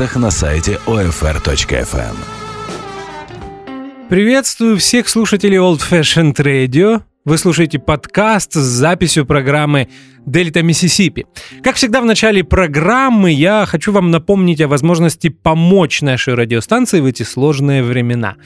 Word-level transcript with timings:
подкастах 0.00 0.22
на 0.22 0.30
сайте 0.30 0.78
OFR.FM. 0.86 2.16
Приветствую 4.08 4.78
всех 4.78 5.08
слушателей 5.08 5.58
Old 5.58 5.80
Fashioned 5.80 6.36
Radio. 6.36 7.02
Вы 7.26 7.36
слушаете 7.36 7.78
подкаст 7.78 8.54
с 8.54 8.60
записью 8.60 9.26
программы 9.26 9.88
«Дельта 10.24 10.62
Миссисипи». 10.62 11.26
Как 11.62 11.76
всегда 11.76 12.00
в 12.00 12.06
начале 12.06 12.42
программы 12.42 13.30
я 13.30 13.66
хочу 13.66 13.92
вам 13.92 14.10
напомнить 14.10 14.62
о 14.62 14.68
возможности 14.68 15.28
помочь 15.28 16.00
нашей 16.00 16.32
радиостанции 16.32 17.00
в 17.00 17.04
эти 17.04 17.22
сложные 17.22 17.82
времена. 17.82 18.36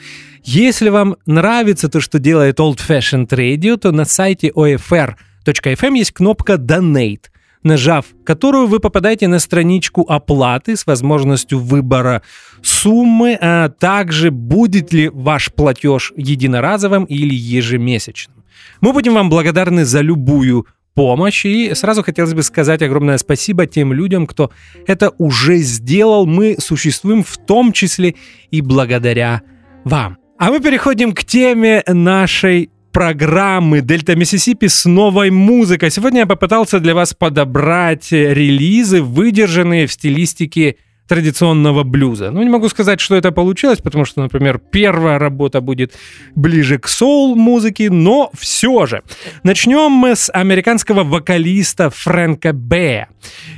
Если 0.43 0.89
вам 0.89 1.15
нравится 1.25 1.87
то, 1.87 2.01
что 2.01 2.19
делает 2.19 2.59
Old 2.59 2.81
Fashioned 2.85 3.29
Radio, 3.29 3.77
то 3.77 3.93
на 3.93 4.03
сайте 4.03 4.49
OFR.FM 4.49 5.97
есть 5.97 6.11
кнопка 6.11 6.55
«Donate», 6.55 7.27
нажав 7.65 8.05
которую 8.23 8.67
вы 8.67 8.79
попадаете 8.79 9.27
на 9.27 9.39
страничку 9.39 10.05
оплаты 10.07 10.75
с 10.77 10.87
возможностью 10.87 11.59
выбора 11.59 12.21
суммы, 12.61 13.37
а 13.41 13.69
также 13.69 14.31
будет 14.31 14.93
ли 14.93 15.09
ваш 15.09 15.51
платеж 15.51 16.13
единоразовым 16.15 17.03
или 17.05 17.33
ежемесячным. 17.33 18.43
Мы 18.81 18.93
будем 18.93 19.13
вам 19.13 19.29
благодарны 19.29 19.83
за 19.83 20.01
любую 20.01 20.65
помощь. 20.95 21.45
И 21.45 21.73
сразу 21.75 22.01
хотелось 22.03 22.33
бы 22.33 22.41
сказать 22.41 22.81
огромное 22.81 23.17
спасибо 23.17 23.67
тем 23.67 23.93
людям, 23.93 24.25
кто 24.25 24.51
это 24.87 25.11
уже 25.17 25.57
сделал. 25.57 26.25
Мы 26.25 26.55
существуем 26.59 27.23
в 27.23 27.37
том 27.37 27.71
числе 27.73 28.15
и 28.49 28.61
благодаря 28.61 29.41
вам. 29.83 30.17
А 30.37 30.49
мы 30.49 30.59
переходим 30.59 31.13
к 31.13 31.23
теме 31.23 31.83
нашей 31.87 32.69
программы 32.95 33.81
Дельта 33.81 34.15
Миссисипи 34.15 34.69
с 34.69 34.85
новой 34.85 35.29
музыкой. 35.29 35.91
Сегодня 35.91 36.19
я 36.21 36.25
попытался 36.25 36.79
для 36.79 36.95
вас 36.95 37.13
подобрать 37.13 38.13
релизы, 38.13 39.01
выдержанные 39.01 39.85
в 39.85 39.91
стилистике 39.91 40.77
традиционного 41.05 41.83
блюза. 41.83 42.31
Ну, 42.31 42.41
не 42.41 42.49
могу 42.49 42.69
сказать, 42.69 43.01
что 43.01 43.15
это 43.17 43.33
получилось, 43.33 43.79
потому 43.79 44.05
что, 44.05 44.21
например, 44.21 44.59
первая 44.59 45.19
работа 45.19 45.59
будет 45.59 45.93
ближе 46.35 46.79
к 46.79 46.87
соул-музыке, 46.87 47.89
но 47.89 48.31
все 48.33 48.85
же. 48.85 49.03
Начнем 49.43 49.91
мы 49.91 50.15
с 50.15 50.31
американского 50.33 51.03
вокалиста 51.03 51.89
Фрэнка 51.89 52.53
Б. 52.53 53.07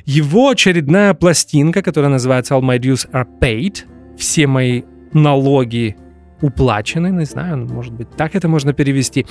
Его 0.07 0.49
очередная 0.49 1.13
пластинка, 1.13 1.83
которая 1.83 2.09
называется 2.09 2.55
All 2.55 2.61
My 2.61 2.79
Dues 2.79 3.07
Are 3.11 3.27
Paid, 3.39 3.83
все 4.17 4.47
мои 4.47 4.81
налоги 5.13 5.95
уплачены, 6.41 7.07
не 7.07 7.25
знаю, 7.25 7.67
может 7.69 7.93
быть, 7.93 8.09
так 8.15 8.35
это 8.35 8.47
можно 8.47 8.73
перевести. 8.73 9.25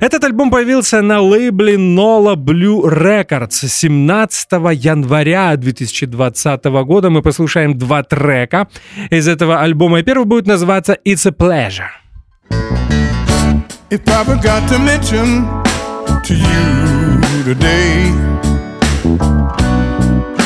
Этот 0.00 0.24
альбом 0.24 0.50
появился 0.50 1.02
на 1.02 1.20
лейбле 1.20 1.76
Nola 1.76 2.36
Blue 2.36 2.82
Records 2.84 3.66
17 3.68 4.52
января 4.74 5.56
2020 5.56 6.64
года. 6.84 7.10
Мы 7.10 7.22
послушаем 7.22 7.78
два 7.78 8.02
трека 8.02 8.68
из 9.10 9.28
этого 9.28 9.60
альбома. 9.60 10.00
И 10.00 10.02
первый 10.02 10.24
будет 10.24 10.46
называться 10.46 10.98
It's 11.04 11.26
a 11.26 11.32
Pleasure. 11.32 11.90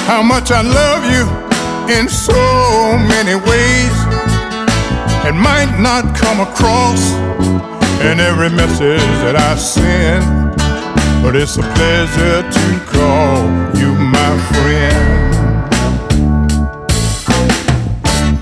How 0.06 0.22
much 0.22 0.50
I 0.50 0.60
love 0.60 1.04
you 1.10 1.24
in 1.88 2.08
so 2.08 2.98
many 3.08 3.34
ways 3.34 4.13
it 5.26 5.32
might 5.32 5.80
not 5.80 6.14
come 6.14 6.40
across 6.40 7.12
in 8.04 8.20
every 8.20 8.50
message 8.50 9.00
that 9.24 9.36
I 9.36 9.56
send, 9.56 10.22
but 11.22 11.34
it's 11.34 11.56
a 11.56 11.62
pleasure 11.62 12.42
to 12.44 12.66
call 12.84 13.48
you 13.80 13.94
my 13.96 14.32
friend. 14.52 15.34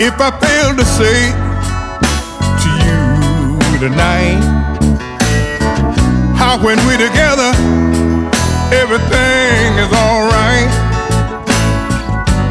If 0.03 0.15
I 0.19 0.31
fail 0.43 0.75
to 0.75 0.85
say 0.85 1.31
to 2.63 2.71
you 2.83 2.99
tonight 3.79 4.43
how 6.35 6.59
when 6.59 6.79
we're 6.87 6.99
together 6.99 7.55
everything 8.75 9.79
is 9.79 9.93
alright, 9.95 10.71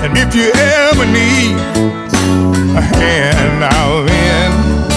and 0.03 0.17
if 0.17 0.33
you 0.33 0.51
ever 0.56 1.06
need 1.06 2.10
a 2.75 2.81
hand 2.81 3.64
I'll 3.64 4.03
lend. 4.03 4.92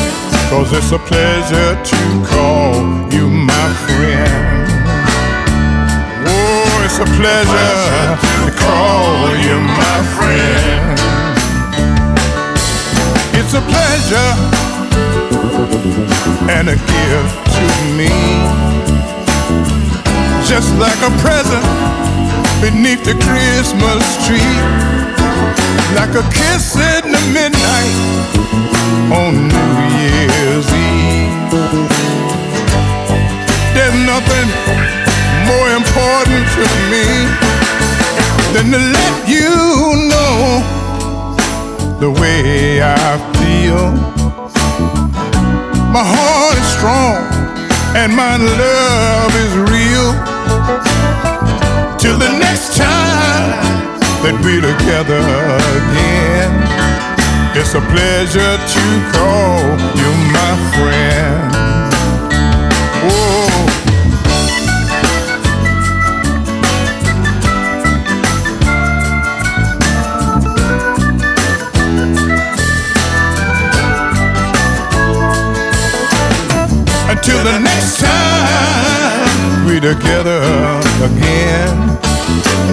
Cause 0.50 0.72
it's 0.72 0.92
a 0.92 0.98
pleasure 0.98 1.72
to 1.90 2.00
call 2.24 2.74
you 3.12 3.28
my 3.28 3.68
friend. 3.86 4.68
Oh, 6.26 6.84
it's 6.84 6.98
a 6.98 7.08
pleasure 7.18 8.02
to 8.30 8.42
call 8.62 9.34
you 9.46 9.56
my 9.82 9.98
friend. 10.16 10.98
It's 13.38 13.54
a 13.54 13.62
pleasure 13.74 14.32
and 16.54 16.68
a 16.68 16.76
gift 16.76 17.36
to 17.56 17.66
me. 17.98 18.14
Just 20.46 20.70
like 20.78 21.00
a 21.02 21.12
present 21.18 21.64
beneath 22.60 23.02
the 23.04 23.14
Christmas 23.24 24.04
tree 24.26 25.04
like 25.94 26.14
a 26.16 26.22
kiss 26.30 26.74
the 26.74 27.03
midnight 27.32 27.96
on 29.12 29.48
New 29.48 29.72
Year's 29.96 30.68
Eve. 30.68 31.50
There's 33.74 33.98
nothing 34.06 34.48
more 35.46 35.68
important 35.76 36.44
to 36.56 36.64
me 36.92 37.06
than 38.54 38.70
to 38.72 38.78
let 38.78 39.14
you 39.28 39.50
know 40.10 40.62
the 42.00 42.10
way 42.20 42.82
I 42.82 43.18
feel. 43.38 43.90
My 45.92 46.04
heart 46.04 46.56
is 46.58 46.68
strong 46.76 47.22
and 47.96 48.12
my 48.14 48.36
love 48.36 49.32
is 49.44 49.52
real. 49.72 50.08
Till 51.98 52.18
the 52.18 52.32
next 52.38 52.76
time 52.76 53.64
that 54.24 54.34
we're 54.42 54.60
together 54.60 55.20
again. 55.78 56.73
It's 57.56 57.72
a 57.72 57.80
pleasure 57.80 58.56
to 58.74 58.84
call 59.12 59.62
you 59.94 60.10
my 60.34 60.56
friend. 60.74 61.54
Oh. 63.06 63.54
Until 77.08 77.44
the 77.44 77.60
next 77.60 78.00
time 78.00 79.64
we're 79.64 79.80
together 79.80 80.42
again. 81.06 81.98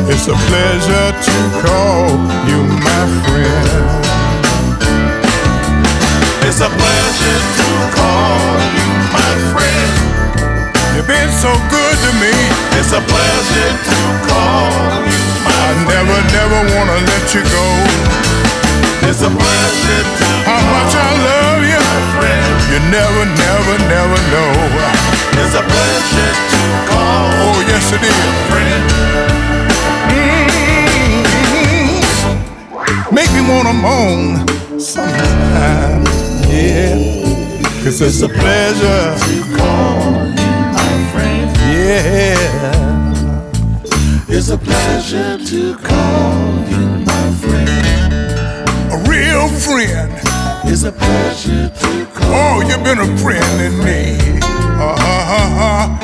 It's 0.10 0.28
a 0.28 0.34
pleasure 0.34 1.12
to 1.22 1.36
call 1.62 2.10
you 2.50 2.64
my 2.82 3.06
friend. 3.28 4.01
It's 6.52 6.60
a 6.60 6.68
pleasure 6.68 7.40
to 7.64 7.68
call 7.96 8.60
you 8.76 8.84
my 9.16 9.32
friend. 9.56 9.92
You've 10.92 11.08
been 11.08 11.32
so 11.40 11.48
good 11.72 11.96
to 12.04 12.12
me. 12.20 12.36
It's 12.76 12.92
a 12.92 13.00
pleasure 13.00 13.72
to 13.88 13.98
call 14.28 15.00
you 15.08 15.24
my 15.48 15.56
I 15.56 15.80
friend. 15.80 15.88
never, 15.88 16.18
never 16.36 16.60
wanna 16.76 17.00
let 17.08 17.24
you 17.32 17.40
go. 17.48 17.66
It's 19.08 19.24
a 19.24 19.32
pleasure 19.32 20.04
to 20.20 20.28
how 20.44 20.60
much 20.76 20.92
I 20.92 21.10
love 21.24 21.64
you. 21.72 21.80
My 21.80 22.04
friend. 22.20 22.52
You 22.68 22.80
never, 22.92 23.24
never, 23.32 23.76
never 23.88 24.20
know. 24.36 24.52
It's 25.40 25.56
a 25.56 25.64
pleasure 25.64 26.34
to 26.52 26.60
call. 26.92 27.32
Oh 27.48 27.64
yes, 27.64 27.96
it 27.96 28.04
is. 28.04 28.20
Friend. 28.52 28.84
Mm-hmm. 31.32 33.16
make 33.16 33.32
me 33.32 33.40
wanna 33.48 33.72
moan 33.72 34.44
sometimes, 34.80 36.10
yeah. 36.52 37.84
Cause 37.84 38.02
it's 38.02 38.22
a 38.22 38.30
pleasure 38.30 39.16
to 39.26 39.58
call 39.58 40.28
you 40.28 40.52
my 40.78 40.94
friend, 41.12 41.50
yeah. 41.74 42.72
It's 44.28 44.50
a 44.50 44.58
pleasure 44.58 45.38
to 45.38 45.76
call 45.78 46.66
you 46.70 46.88
my 47.06 47.32
friend. 47.42 47.86
A 48.92 48.98
real 49.10 49.48
friend. 49.50 50.12
It's 50.66 50.84
a 50.84 50.92
pleasure 50.92 51.70
to 51.70 52.06
call. 52.14 52.34
Oh, 52.34 52.62
you've 52.62 52.84
been 52.84 53.00
a 53.00 53.18
friend 53.18 53.62
in 53.62 53.78
me. 53.84 54.18
Uh-huh. 54.42 55.98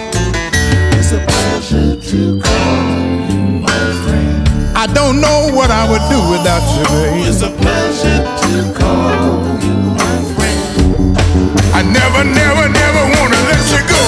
It's 0.98 1.12
a 1.14 1.20
pleasure 1.26 1.96
to 1.96 2.42
call 2.42 2.84
you 3.30 3.62
my 3.62 3.84
friend. 4.04 4.48
I 4.76 4.88
don't 4.94 5.22
know 5.22 5.50
what 5.54 5.72
I 5.72 5.90
would 5.90 6.06
do 6.10 6.20
without 6.32 6.64
you, 6.76 6.84
baby. 6.90 7.30
It's 7.30 7.42
a 7.42 7.50
pleasure 7.50 8.24
to 8.42 8.74
call 8.78 9.62
you. 9.64 9.87
I 11.74 11.82
never, 11.84 12.24
never, 12.24 12.70
never 12.70 13.04
want 13.16 13.34
to 13.34 13.42
let 13.48 13.64
you 13.72 13.82
go. 13.88 14.02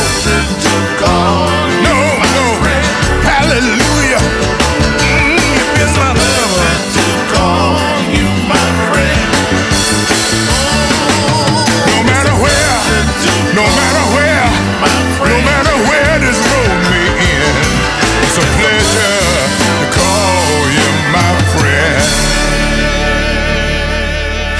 No, 1.85 1.95
no. 2.35 2.45
Hallelujah. 3.23 4.21
Mm, 4.99 5.81
it's 5.81 5.95
my 5.97 6.11
lover. 6.13 6.58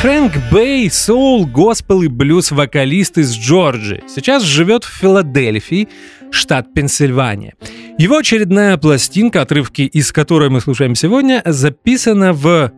Фрэнк 0.01 0.31
Бэй, 0.49 0.89
соул, 0.89 1.45
госпел 1.45 2.03
и 2.03 2.07
блюз-вокалист 2.07 3.17
из 3.17 3.35
Джорджии. 3.35 4.01
Сейчас 4.07 4.43
живет 4.43 4.85
в 4.85 4.97
Филадельфии, 4.97 5.89
штат 6.31 6.73
Пенсильвания. 6.73 7.55
Его 7.97 8.15
очередная 8.15 8.77
пластинка, 8.77 9.41
отрывки 9.41 9.81
из 9.81 10.13
которой 10.13 10.49
мы 10.49 10.61
слушаем 10.61 10.95
сегодня, 10.95 11.41
записана 11.45 12.31
в 12.31 12.71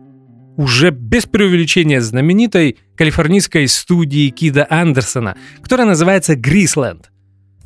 уже 0.56 0.90
без 0.90 1.26
преувеличения 1.26 2.00
знаменитой 2.00 2.78
калифорнийской 2.96 3.68
студии 3.68 4.28
Кида 4.30 4.66
Андерсона, 4.68 5.36
которая 5.62 5.86
называется 5.86 6.34
«Грисленд». 6.34 7.12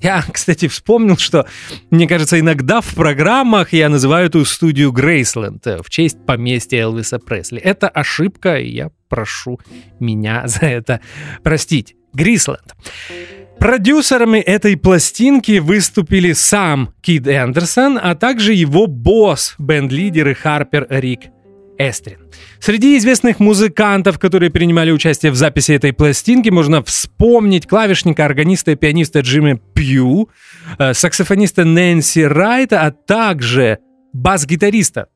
Я, 0.02 0.22
кстати, 0.32 0.68
вспомнил, 0.68 1.16
что, 1.16 1.46
мне 1.90 2.06
кажется, 2.06 2.38
иногда 2.38 2.82
в 2.82 2.94
программах 2.94 3.72
я 3.72 3.88
называю 3.88 4.26
эту 4.26 4.44
студию 4.44 4.92
Грейсленд 4.92 5.64
в 5.64 5.88
честь 5.88 6.18
поместья 6.26 6.82
Элвиса 6.82 7.18
Пресли. 7.18 7.58
Это 7.58 7.88
ошибка, 7.88 8.58
и 8.58 8.68
я 8.68 8.90
прошу 9.08 9.60
меня 10.00 10.42
за 10.46 10.66
это 10.66 11.00
простить. 11.42 11.96
Грисленд. 12.12 12.74
Продюсерами 13.58 14.38
этой 14.38 14.76
пластинки 14.76 15.58
выступили 15.58 16.32
сам 16.32 16.94
Кид 17.00 17.26
Эндерсон, 17.26 17.98
а 18.00 18.14
также 18.14 18.52
его 18.52 18.86
босс, 18.86 19.54
бенд-лидер 19.58 20.28
и 20.28 20.34
Харпер 20.34 20.86
Рик 20.90 21.20
Эстрин. 21.78 22.18
Среди 22.58 22.96
известных 22.96 23.38
музыкантов, 23.38 24.18
которые 24.18 24.50
принимали 24.50 24.90
участие 24.90 25.32
в 25.32 25.36
записи 25.36 25.72
этой 25.72 25.92
пластинки, 25.92 26.48
можно 26.48 26.82
вспомнить 26.82 27.66
клавишника, 27.66 28.24
органиста 28.24 28.72
и 28.72 28.76
пианиста 28.76 29.20
Джимми 29.20 29.60
Пью, 29.74 30.30
э, 30.78 30.94
саксофониста 30.94 31.64
Нэнси 31.64 32.20
Райта, 32.20 32.82
а 32.82 32.90
также 32.90 33.78
бас-гитариста. 34.12 35.08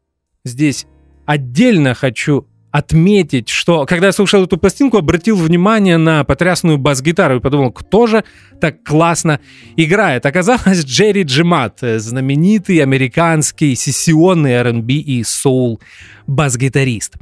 Здесь 0.45 0.87
отдельно 1.27 1.95
хочу 1.95 2.47
отметить, 2.71 3.49
что 3.49 3.85
когда 3.87 4.09
я 4.09 4.13
слушал 4.13 4.45
эту 4.45 4.57
пластинку, 4.57 4.99
обратил 4.99 5.37
внимание 5.37 5.97
на 5.97 6.25
потрясную 6.25 6.79
бас-гитару 6.79 7.37
и 7.37 7.41
подумал, 7.41 7.73
кто 7.73 8.07
же 8.07 8.25
так 8.61 8.83
классно 8.85 9.41
играет. 9.77 10.27
Оказалось, 10.27 10.85
Джерри 10.85 11.23
Джимат, 11.25 11.81
знаменитый 11.81 12.79
американский 12.79 13.75
сессионный 13.75 14.53
R&B 14.53 14.93
и 14.95 15.25
соул 15.25 15.81
бас-гитарист. 16.27 17.17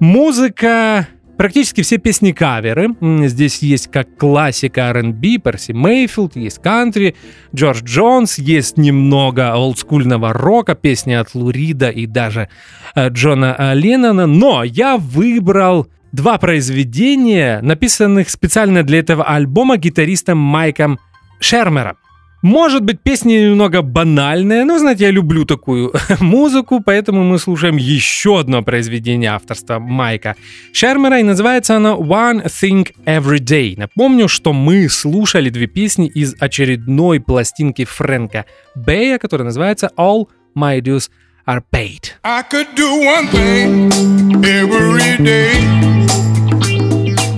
Музыка 0.00 1.08
Практически 1.38 1.82
все 1.82 1.98
песни 1.98 2.32
каверы. 2.32 2.88
Здесь 3.00 3.60
есть 3.60 3.88
как 3.92 4.16
классика 4.16 4.88
R&B, 4.90 5.38
Перси 5.38 5.70
Мейфилд, 5.70 6.34
есть 6.34 6.60
кантри, 6.60 7.14
Джордж 7.54 7.84
Джонс, 7.84 8.38
есть 8.38 8.76
немного 8.76 9.54
олдскульного 9.54 10.32
рока, 10.32 10.74
песни 10.74 11.12
от 11.12 11.36
Лурида 11.36 11.90
и 11.90 12.06
даже 12.06 12.48
э, 12.96 13.08
Джона 13.10 13.54
э, 13.56 13.74
Леннона. 13.76 14.26
Но 14.26 14.64
я 14.64 14.96
выбрал 14.96 15.86
два 16.10 16.38
произведения, 16.38 17.60
написанных 17.62 18.30
специально 18.30 18.82
для 18.82 18.98
этого 18.98 19.22
альбома 19.22 19.76
гитаристом 19.76 20.38
Майком 20.38 20.98
Шермером. 21.38 21.98
Может 22.42 22.84
быть, 22.84 23.00
песни 23.00 23.32
немного 23.32 23.82
банальные, 23.82 24.64
но, 24.64 24.78
знаете, 24.78 25.04
я 25.06 25.10
люблю 25.10 25.44
такую 25.44 25.92
музыку, 26.20 26.80
поэтому 26.80 27.24
мы 27.24 27.38
слушаем 27.38 27.76
еще 27.76 28.38
одно 28.38 28.62
произведение 28.62 29.30
авторства 29.30 29.80
Майка 29.80 30.36
Шермера, 30.72 31.18
и 31.18 31.24
называется 31.24 31.76
оно 31.76 31.96
One 32.00 32.44
Thing 32.46 32.86
Every 33.06 33.38
Day. 33.38 33.74
Напомню, 33.76 34.28
что 34.28 34.52
мы 34.52 34.88
слушали 34.88 35.50
две 35.50 35.66
песни 35.66 36.06
из 36.06 36.36
очередной 36.38 37.18
пластинки 37.18 37.84
Фрэнка 37.84 38.44
Бэя, 38.76 39.18
которая 39.18 39.46
называется 39.46 39.90
All 39.96 40.28
My 40.56 40.80
Dues 40.80 41.10
Are 41.44 41.62
Paid. 41.72 42.12
I 42.22 42.42
could 42.48 42.68
do 42.76 42.88
one 43.04 43.26
thing 43.28 43.90
every 44.44 45.16
day 45.24 45.54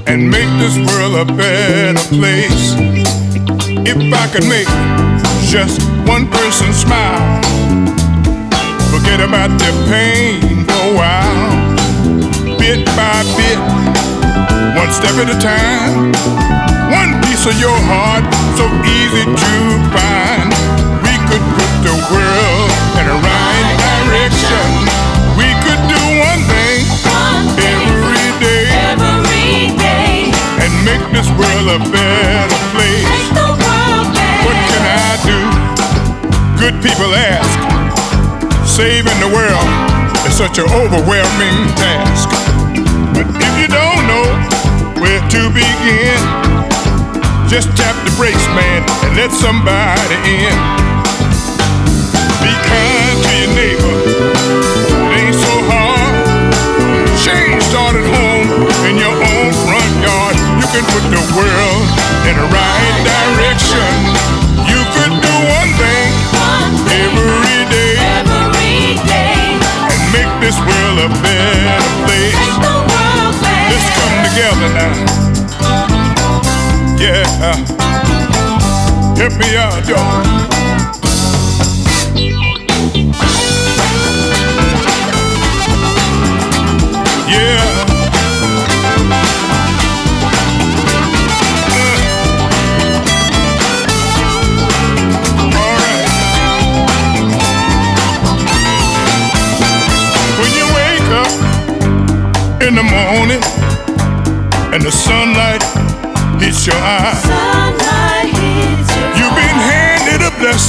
and 0.07 0.29
make 0.29 0.51
this 0.59 0.77
world 0.77 1.17
a 1.17 1.33
better 1.33 1.99
place. 2.11 3.10
If 3.83 3.97
I 4.13 4.27
could 4.29 4.45
make 4.45 4.69
just 5.49 5.81
one 6.07 6.29
person 6.29 6.73
smile, 6.73 7.41
forget 8.93 9.21
about 9.21 9.51
their 9.59 9.73
pain 9.89 10.65
for 10.69 10.81
a 10.85 10.95
while, 10.95 11.77
bit 12.59 12.85
by 12.93 13.25
bit, 13.41 13.59
one 14.77 14.93
step 14.93 15.17
at 15.17 15.33
a 15.33 15.39
time, 15.41 16.13
one 16.93 17.21
piece 17.25 17.47
of 17.47 17.57
your 17.59 17.79
heart, 17.89 18.25
so 18.61 18.69
easy 18.85 19.25
to 19.25 19.53
find. 19.97 20.53
We 21.01 21.15
could 21.33 21.45
put 21.57 21.73
the 21.81 21.97
world 22.13 22.71
in 23.01 23.05
the 23.09 23.17
right 23.17 23.69
direction. 23.81 24.69
We 25.41 25.49
could 25.65 25.83
do 25.89 26.03
one 26.21 26.43
thing, 26.53 26.85
every, 27.57 28.29
day, 28.45 28.65
every 28.93 29.77
day 29.77 30.31
and 30.61 30.73
make 30.85 31.05
this 31.13 31.29
world 31.33 31.67
a 31.69 31.79
better 31.91 32.61
place. 32.77 33.40
I 34.91 35.15
do? 35.23 35.39
Good 36.59 36.77
people 36.83 37.15
ask. 37.15 37.59
Saving 38.67 39.19
the 39.23 39.31
world 39.31 39.69
is 40.27 40.35
such 40.35 40.59
an 40.59 40.67
overwhelming 40.67 41.59
task. 41.79 42.29
But 43.15 43.27
if 43.31 43.53
you 43.55 43.69
don't 43.71 44.03
know 44.11 44.27
where 44.99 45.23
to 45.23 45.41
begin, 45.55 46.21
just 47.47 47.71
tap 47.79 47.95
the 48.03 48.13
brakes, 48.19 48.47
man, 48.59 48.83
and 49.07 49.17
let 49.17 49.31
somebody 49.31 50.19
in. 50.27 50.59
Be 52.43 52.53
kind 52.67 53.17
to 53.23 53.33
your 53.39 53.53
neighbor. 53.55 53.97
It 55.07 55.23
ain't 55.23 55.39
so 55.39 55.55
hard. 55.71 56.15
Change 57.21 57.63
started 57.63 58.07
home 58.07 58.49
in 58.91 58.99
your 58.99 59.15
own 59.15 59.51
front 59.67 59.93
yard. 60.03 60.37
You 60.59 60.67
can 60.75 60.85
put 60.91 61.05
the 61.15 61.23
world 61.39 61.87
in 62.27 62.35
the 62.39 62.49
right 62.51 62.97
direction. 63.07 64.50
This 70.51 70.59
world 70.59 70.99
a 70.99 71.09
better 71.23 71.91
place. 72.05 72.35
Let's 73.71 73.89
come 73.95 74.17
together 74.27 74.69
now. 74.75 74.95
Yeah. 76.99 77.55
Help 79.17 79.35
me 79.39 79.57
out, 79.57 79.87
y'all. 79.87 80.50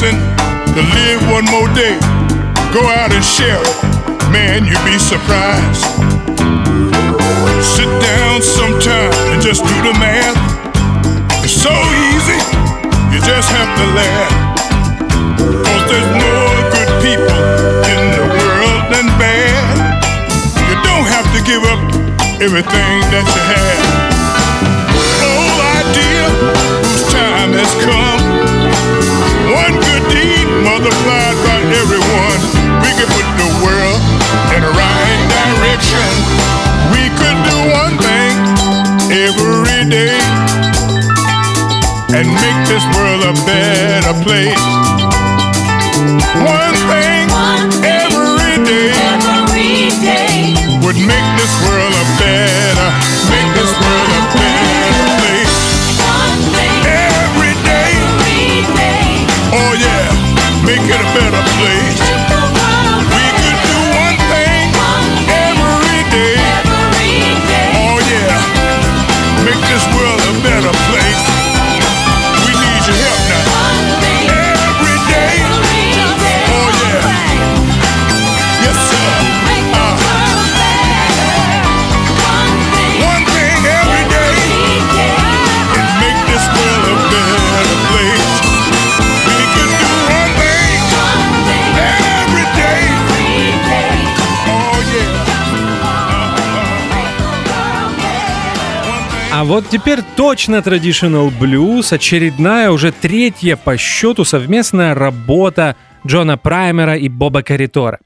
Blessing 0.02 0.20
to 0.74 0.82
live 0.82 1.22
one 1.30 1.46
more 1.46 1.68
day. 1.76 1.98
Go 2.74 2.82
out 2.82 3.14
and 3.14 3.24
share 3.24 3.62
it, 3.62 4.32
man, 4.32 4.66
you'd 4.66 4.86
be 4.86 4.98
surprised. 4.98 5.86
Sit 7.62 7.90
down 8.02 8.42
sometime 8.42 9.14
and 9.30 9.42
just 9.42 9.62
do 9.64 9.76
the 9.86 9.94
math. 10.00 10.38
It's 11.44 11.54
so 11.54 11.74
easy, 12.10 12.40
you 13.14 13.20
just 13.22 13.50
have 13.52 13.70
to 13.78 13.86
laugh. 13.94 14.34
Cause 15.38 15.84
there's 15.90 16.12
more 16.18 16.56
good 16.74 16.92
people 17.06 17.38
in 17.86 18.02
the 18.18 18.26
world 18.26 18.84
than 18.90 19.06
bad. 19.22 20.02
You 20.70 20.76
don't 20.82 21.08
have 21.14 21.28
to 21.36 21.40
give 21.46 21.64
up 21.64 21.82
everything 22.42 22.98
that 23.14 23.26
you 23.34 23.42
had. 23.54 23.80
Old 25.22 25.60
idea 25.78 26.26
whose 26.82 27.04
time 27.14 27.52
has 27.54 27.74
come. 27.86 28.11
And 42.22 42.30
make 42.30 42.62
this 42.70 42.86
world 42.94 43.24
a 43.26 43.34
better 43.50 44.14
place. 44.22 44.62
One 46.38 46.78
thing 46.86 47.26
every 47.82 48.58
day 50.06 50.54
would 50.86 51.00
make 51.02 51.28
this 51.42 51.54
world 51.66 51.94
a 51.98 52.06
better, 52.22 52.90
make 53.26 53.50
this 53.58 53.74
world 53.82 54.10
a 54.14 54.24
better 54.38 55.10
place. 55.18 55.58
One 55.98 56.38
thing 56.54 56.78
every 57.10 57.54
day, 57.66 57.94
oh 59.58 59.74
yeah, 59.82 60.06
make 60.62 60.86
it 60.86 61.02
a 61.02 61.10
better 61.18 61.44
place. 61.58 62.21
А 99.42 99.44
вот 99.44 99.68
теперь 99.70 100.02
точно 100.16 100.58
Traditional 100.58 101.34
Blues, 101.36 101.92
очередная, 101.92 102.70
уже 102.70 102.92
третья 102.92 103.56
по 103.56 103.76
счету 103.76 104.24
совместная 104.24 104.94
работа 104.94 105.76
Джона 106.06 106.38
Праймера 106.38 106.96
и 106.96 107.10
Боба 107.10 107.42
Каритора. 107.42 108.02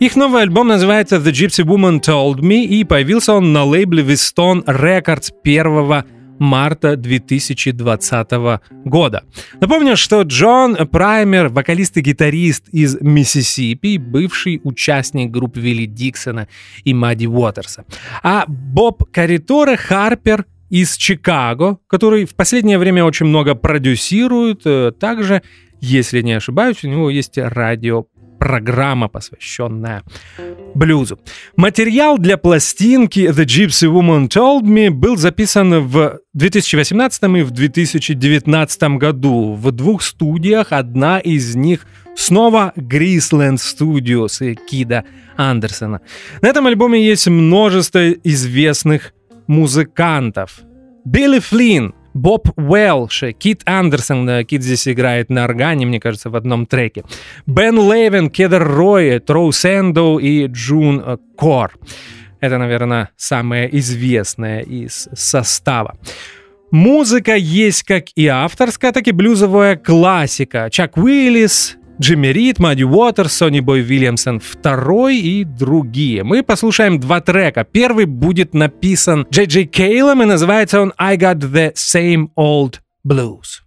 Их 0.00 0.16
новый 0.16 0.40
альбом 0.40 0.68
называется 0.68 1.16
The 1.16 1.30
Gypsy 1.30 1.66
Woman 1.66 2.00
Told 2.00 2.40
Me, 2.40 2.64
и 2.64 2.84
появился 2.84 3.34
он 3.34 3.52
на 3.52 3.64
лейбле 3.64 4.02
Weston 4.02 4.64
Records 4.64 5.30
1 5.44 6.04
марта 6.38 6.96
2020 6.96 8.30
года. 8.86 9.24
Напомню, 9.60 9.94
что 9.94 10.22
Джон 10.22 10.74
Праймер, 10.74 11.48
вокалист 11.48 11.98
и 11.98 12.00
гитарист 12.00 12.66
из 12.70 12.98
Миссисипи, 12.98 13.98
бывший 13.98 14.62
участник 14.64 15.30
групп 15.30 15.58
Вилли 15.58 15.84
Диксона 15.84 16.48
и 16.84 16.94
Мадди 16.94 17.26
Уотерса. 17.26 17.84
А 18.22 18.46
Боб 18.48 19.04
Каритора 19.12 19.76
Харпер 19.76 20.46
из 20.70 20.96
Чикаго, 20.96 21.78
который 21.86 22.24
в 22.24 22.34
последнее 22.34 22.78
время 22.78 23.04
очень 23.04 23.26
много 23.26 23.54
продюсирует. 23.54 24.62
Э, 24.64 24.92
также, 24.92 25.42
если 25.80 26.20
не 26.22 26.32
ошибаюсь, 26.32 26.84
у 26.84 26.88
него 26.88 27.10
есть 27.10 27.38
радио 27.38 28.06
программа, 28.38 29.08
посвященная 29.08 30.02
блюзу. 30.74 31.18
Материал 31.56 32.18
для 32.18 32.36
пластинки 32.36 33.20
The 33.20 33.44
Gypsy 33.44 33.90
Woman 33.90 34.28
Told 34.28 34.62
Me 34.62 34.90
был 34.90 35.16
записан 35.16 35.86
в 35.86 36.20
2018 36.34 37.22
и 37.24 37.42
в 37.42 37.50
2019 37.50 38.82
году 38.96 39.54
в 39.54 39.72
двух 39.72 40.02
студиях. 40.02 40.68
Одна 40.70 41.18
из 41.18 41.56
них 41.56 41.86
снова 42.16 42.72
Grisland 42.76 43.56
Studios 43.56 44.54
Кида 44.54 45.04
Андерсона. 45.36 46.00
На 46.40 46.48
этом 46.48 46.66
альбоме 46.66 47.04
есть 47.04 47.26
множество 47.28 48.10
известных 48.10 49.12
музыкантов. 49.48 50.60
Билли 51.04 51.40
Флинн, 51.40 51.94
Боб 52.14 52.48
Уэлш, 52.56 53.24
Кит 53.38 53.62
Андерсон, 53.64 54.44
Кит 54.44 54.62
здесь 54.62 54.86
играет 54.86 55.30
на 55.30 55.44
органе, 55.44 55.86
мне 55.86 55.98
кажется, 55.98 56.30
в 56.30 56.36
одном 56.36 56.66
треке. 56.66 57.02
Бен 57.46 57.76
Левин, 57.76 58.30
Кедр 58.30 58.62
Рой, 58.62 59.18
Троу 59.18 59.50
Сэндоу 59.50 60.18
и 60.18 60.46
Джун 60.46 61.18
Кор. 61.36 61.72
Это, 62.40 62.58
наверное, 62.58 63.10
самое 63.16 63.74
известное 63.78 64.60
из 64.60 65.08
состава. 65.14 65.96
Музыка 66.70 67.34
есть 67.34 67.82
как 67.84 68.04
и 68.14 68.26
авторская, 68.26 68.92
так 68.92 69.08
и 69.08 69.12
блюзовая 69.12 69.76
классика. 69.76 70.68
Чак 70.70 70.98
Уиллис, 70.98 71.77
Джимми 72.00 72.28
Рид, 72.28 72.58
Мадди 72.58 72.84
Уотерс, 72.84 73.32
Сони 73.32 73.60
Бой 73.60 73.80
Вильямсон 73.80 74.40
второй 74.40 75.18
и 75.18 75.44
другие. 75.44 76.22
Мы 76.22 76.42
послушаем 76.42 77.00
два 77.00 77.20
трека. 77.20 77.64
Первый 77.64 78.06
будет 78.06 78.54
написан 78.54 79.26
Джей 79.30 79.46
Джей 79.46 79.66
Кейлом 79.66 80.22
и 80.22 80.26
называется 80.26 80.80
он 80.80 80.92
I 80.96 81.16
Got 81.16 81.40
the 81.40 81.74
Same 81.74 82.28
Old 82.36 82.76
Blues. 83.06 83.62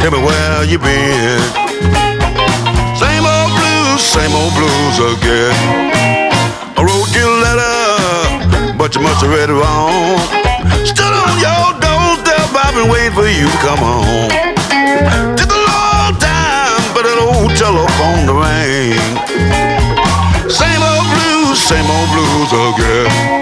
Tell 0.00 0.10
me 0.10 0.20
where 0.22 0.64
you 0.64 0.78
been. 0.78 1.40
Same 2.96 3.24
old 3.24 3.52
blues, 3.56 4.00
same 4.02 4.32
old 4.32 4.52
blues 4.54 4.96
again. 5.16 5.54
I 6.76 6.80
wrote 6.84 7.10
you 7.16 7.24
a 7.24 7.38
letter, 7.44 8.76
but 8.76 8.94
you 8.94 9.00
must 9.02 9.22
have 9.22 9.32
read 9.32 9.48
it 9.48 9.56
wrong. 9.56 10.18
Stood 10.84 11.12
on 11.12 11.34
your 11.40 11.66
doorstep, 11.80 12.48
I've 12.52 12.74
been 12.74 12.90
waiting 12.90 13.14
for 13.16 13.28
you 13.28 13.48
to 13.48 13.58
come 13.64 13.80
home. 13.80 14.30
Took 15.36 15.52
a 15.52 15.62
long 15.68 16.12
time, 16.20 16.84
but 16.94 17.04
an 17.06 17.18
old 17.18 17.52
telephone 17.56 18.26
to 18.28 18.34
ring. 18.36 19.00
Same 20.50 20.82
old 20.82 21.06
blues, 21.12 21.58
same 21.60 21.88
old 21.88 22.08
blues 22.12 22.50
again. 22.52 23.35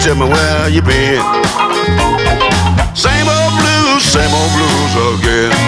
Tell 0.00 0.14
me 0.14 0.26
where 0.26 0.68
you 0.68 0.82
been. 0.82 1.20
Same 2.94 3.26
old 3.26 3.54
blues, 3.58 4.02
same 4.04 4.32
old 4.32 4.52
blues 4.52 5.20
again. 5.20 5.67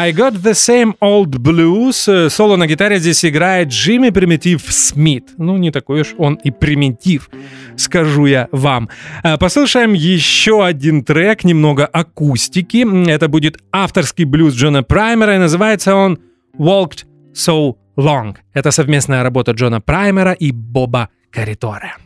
I 0.00 0.12
Got 0.12 0.34
the 0.34 0.52
Same 0.52 0.94
Old 1.00 1.38
Blues. 1.38 2.06
Э, 2.06 2.30
Соло 2.30 2.56
на 2.56 2.68
гитаре 2.68 3.00
здесь 3.00 3.24
играет 3.24 3.68
Джимми 3.68 4.10
Примитив 4.10 4.62
Смит. 4.68 5.30
Ну, 5.38 5.56
не 5.56 5.72
такой 5.72 6.02
уж 6.02 6.14
он 6.18 6.34
и 6.34 6.52
примитив, 6.52 7.28
скажу 7.76 8.26
я 8.26 8.46
вам. 8.52 8.88
Э, 9.24 9.36
Послушаем 9.38 9.94
еще 9.94 10.64
один 10.64 11.02
трек, 11.02 11.42
немного 11.42 11.84
акустики. 11.84 12.86
Это 13.10 13.26
будет 13.26 13.58
авторский 13.72 14.24
блюз 14.24 14.54
Джона 14.54 14.84
Праймера, 14.84 15.34
и 15.34 15.38
называется 15.38 15.96
он 15.96 16.20
Walked 16.56 17.04
So 17.34 17.74
Long. 17.96 18.36
Это 18.54 18.70
совместная 18.70 19.24
работа 19.24 19.50
Джона 19.50 19.80
Праймера 19.80 20.30
и 20.30 20.52
Боба 20.52 21.08
Каритора. 21.32 21.96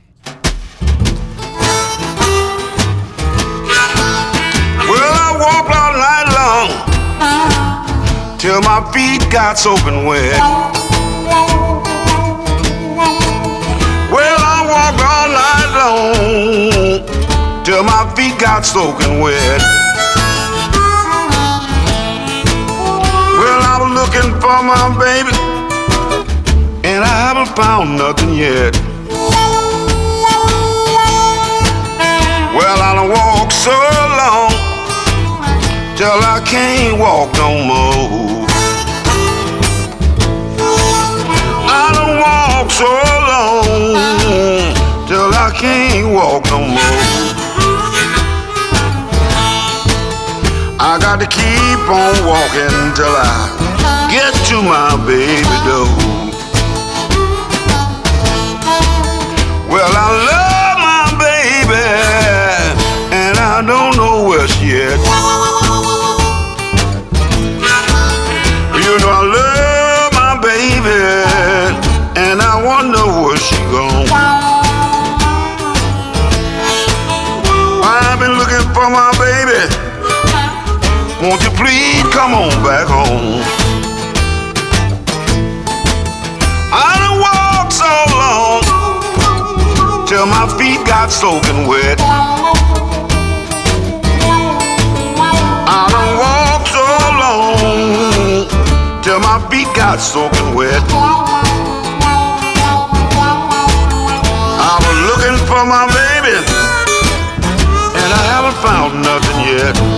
Till 8.42 8.60
my 8.62 8.82
feet 8.92 9.22
got 9.30 9.56
soaking 9.56 10.04
wet. 10.04 10.40
Well, 14.10 14.40
I 14.42 14.58
walked 14.66 15.00
all 15.14 15.28
night 15.30 15.70
long 15.78 17.62
till 17.62 17.84
my 17.84 18.02
feet 18.16 18.36
got 18.40 18.66
soaking 18.66 19.20
wet. 19.20 19.62
Well, 23.38 23.62
I 23.62 23.78
was 23.78 23.92
looking 23.94 24.34
for 24.42 24.58
my 24.66 24.90
baby, 24.98 25.30
and 26.82 27.04
I 27.04 27.14
haven't 27.22 27.54
found 27.54 27.96
nothing 27.96 28.34
yet. 28.34 28.74
Well, 32.58 32.78
I 32.88 32.90
done 32.96 33.08
walked 33.08 33.52
so 33.52 33.70
long 34.18 34.50
till 35.96 36.20
I 36.34 36.42
can't 36.44 36.98
walk 36.98 37.32
no 37.34 37.62
more. 37.62 38.31
So 42.82 42.88
long 43.30 44.74
till 45.06 45.30
I 45.46 45.48
can't 45.54 46.12
walk 46.12 46.42
no 46.50 46.58
more. 46.58 46.98
I 50.90 50.98
got 50.98 51.20
to 51.20 51.28
keep 51.38 51.82
on 52.00 52.14
walking 52.26 52.78
till 52.98 53.14
I 53.30 54.08
get 54.10 54.34
to 54.50 54.56
my 54.74 54.96
baby 55.06 55.56
door. 55.62 55.94
Well, 59.70 59.92
I 59.94 60.08
love 60.26 60.41
for 78.74 78.88
my 78.88 79.12
baby. 79.20 79.68
Won't 81.20 81.42
you 81.44 81.50
please 81.60 82.02
come 82.12 82.32
on 82.34 82.50
back 82.64 82.88
home? 82.88 83.44
I 86.72 86.96
done 87.02 87.20
walked 87.20 87.72
so 87.72 87.92
long 88.16 88.64
till 90.06 90.26
my 90.26 90.48
feet 90.58 90.80
got 90.86 91.10
soaking 91.12 91.66
wet. 91.68 92.00
I 95.68 95.88
done 95.92 96.16
walked 96.24 96.68
so 96.72 96.84
long 97.22 98.48
till 99.02 99.20
my 99.20 99.38
feet 99.50 99.68
got 99.76 100.00
soaking 100.00 100.54
wet. 100.54 100.82
I 104.64 104.74
was 104.80 104.96
looking 105.08 105.36
for 105.46 105.62
my 105.66 105.91
found 108.62 109.02
nothing 109.02 109.40
yet. 109.40 109.91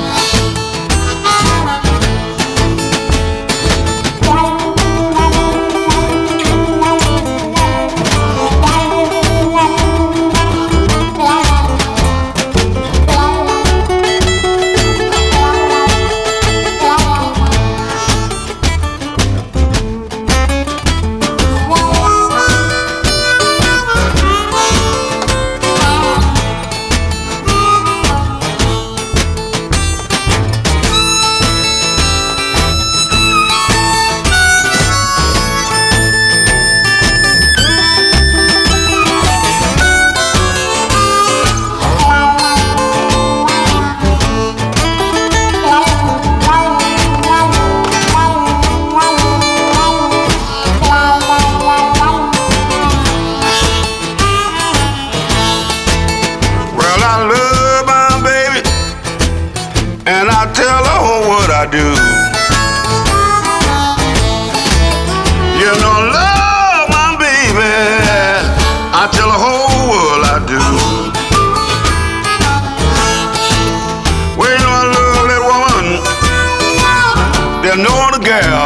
No 78.43 78.64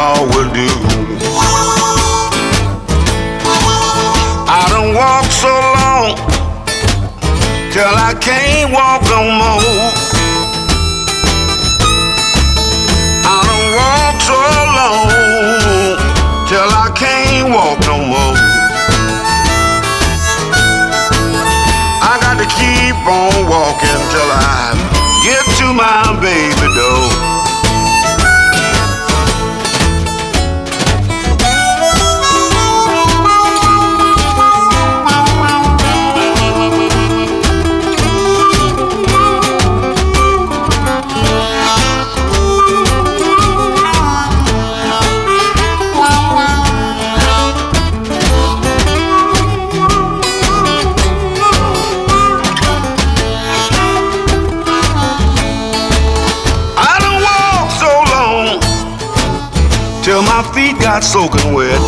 got 60.99 61.05
soaking 61.05 61.53
wet. 61.53 61.79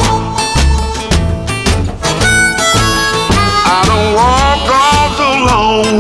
I 3.68 3.84
done 3.86 4.14
walked 4.16 4.72
all 4.72 5.12
alone 5.36 6.00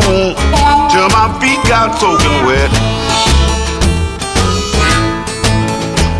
till 0.89 1.09
my 1.09 1.27
feet 1.41 1.59
got 1.67 1.99
soaking 1.99 2.45
wet. 2.45 2.71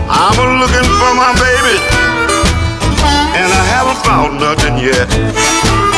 I'm 0.09 0.35
a 0.35 0.59
looking 0.59 0.89
for 0.99 1.13
my 1.15 1.31
baby, 1.39 1.77
and 3.39 3.49
I 3.53 3.63
haven't 3.71 4.03
found 4.03 4.39
nothing 4.41 4.77
yet. 4.77 5.90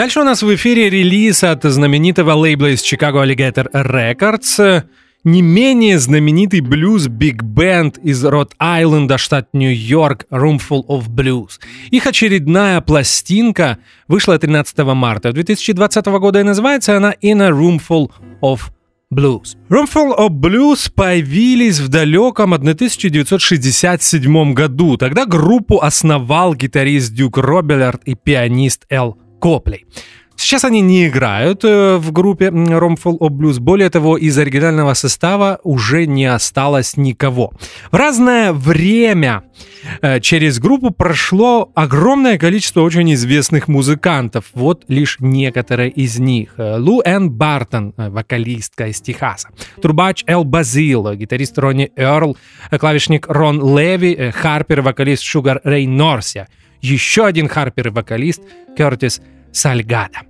Дальше 0.00 0.20
у 0.20 0.24
нас 0.24 0.42
в 0.42 0.54
эфире 0.54 0.88
релиз 0.88 1.44
от 1.44 1.62
знаменитого 1.62 2.32
лейбла 2.32 2.68
из 2.68 2.82
Chicago 2.82 3.22
Alligator 3.22 3.70
Records. 3.70 4.82
Не 5.24 5.42
менее 5.42 5.98
знаменитый 5.98 6.62
блюз 6.62 7.06
Big 7.06 7.42
Band 7.42 8.00
из 8.02 8.24
Род-Айленда, 8.24 9.18
штат 9.18 9.50
Нью-Йорк, 9.52 10.24
Roomful 10.30 10.86
of 10.88 11.10
Blues. 11.10 11.60
Их 11.90 12.06
очередная 12.06 12.80
пластинка 12.80 13.76
вышла 14.08 14.38
13 14.38 14.78
марта 14.78 15.34
2020 15.34 16.06
года 16.06 16.40
и 16.40 16.44
называется 16.44 16.96
она 16.96 17.12
In 17.22 17.42
a 17.42 17.50
Roomful 17.50 18.10
of 18.40 18.70
Blues. 19.12 19.58
Roomful 19.68 20.16
of 20.16 20.30
Blues 20.30 20.90
появились 20.90 21.78
в 21.78 21.88
далеком 21.88 22.54
1967 22.54 24.54
году. 24.54 24.96
Тогда 24.96 25.26
группу 25.26 25.82
основал 25.82 26.54
гитарист 26.54 27.12
Дюк 27.12 27.36
Робелярд 27.36 28.00
и 28.06 28.14
пианист 28.14 28.86
Эл 28.88 29.18
Коплей. 29.40 29.86
Сейчас 30.40 30.64
они 30.64 30.80
не 30.80 31.06
играют 31.06 31.64
э, 31.64 31.96
в 31.98 32.12
группе 32.12 32.46
Romful 32.46 33.18
of 33.18 33.28
Blues. 33.28 33.60
Более 33.60 33.90
того, 33.90 34.16
из 34.16 34.38
оригинального 34.38 34.94
состава 34.94 35.60
уже 35.64 36.06
не 36.06 36.24
осталось 36.24 36.96
никого. 36.96 37.52
В 37.92 37.96
разное 37.96 38.54
время 38.54 39.42
э, 40.00 40.18
через 40.20 40.58
группу 40.58 40.92
прошло 40.92 41.70
огромное 41.74 42.38
количество 42.38 42.80
очень 42.80 43.12
известных 43.12 43.68
музыкантов. 43.68 44.46
Вот 44.54 44.84
лишь 44.88 45.18
некоторые 45.20 45.90
из 45.90 46.18
них. 46.18 46.54
Э, 46.56 46.78
Лу 46.78 47.02
Энн 47.04 47.30
Бартон, 47.30 47.92
вокалистка 47.98 48.86
из 48.86 49.02
Техаса. 49.02 49.50
Трубач 49.82 50.24
Эл 50.26 50.44
Базил, 50.44 51.12
гитарист 51.12 51.58
Ронни 51.58 51.92
Эрл, 51.96 52.38
клавишник 52.70 53.26
Рон 53.28 53.60
Леви, 53.76 54.30
Харпер, 54.30 54.80
вокалист 54.80 55.22
Шугар 55.22 55.60
Рей 55.64 55.86
Норсия. 55.86 56.48
Еще 56.80 57.26
один 57.26 57.48
Харпер 57.48 57.90
вокалист 57.90 58.42
Кертис 58.76 59.20
Сальгада. 59.52 60.20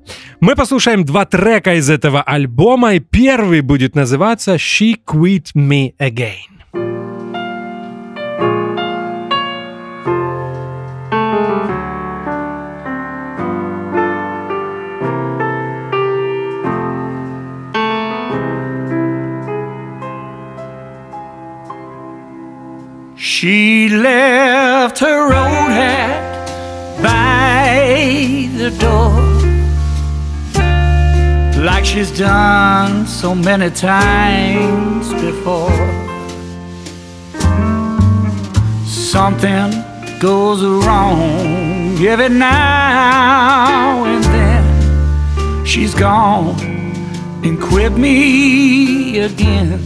Мы 0.40 0.56
послушаем 0.56 1.04
два 1.04 1.26
трека 1.26 1.74
из 1.74 1.90
этого 1.90 2.22
альбома, 2.22 2.94
и 2.94 3.00
первый 3.00 3.60
будет 3.60 3.94
называться 3.94 4.54
«She 4.54 4.98
Quit 5.06 5.54
Me 5.54 5.94
Again». 5.98 6.50
She 23.16 23.88
left 23.88 24.98
her 24.98 25.32
old 25.32 25.70
hat 25.70 26.39
by 27.02 28.48
the 28.56 28.70
door 28.78 29.30
like 31.64 31.84
she's 31.84 32.10
done 32.18 33.06
so 33.06 33.34
many 33.34 33.70
times 33.70 35.12
before. 35.14 35.70
Something 38.86 39.70
goes 40.18 40.62
wrong 40.62 41.98
every 41.98 42.30
now 42.30 44.04
and 44.04 44.24
then. 44.24 45.66
She's 45.66 45.94
gone 45.94 46.58
and 47.44 47.60
quit 47.60 47.92
me 47.92 49.18
again. 49.18 49.80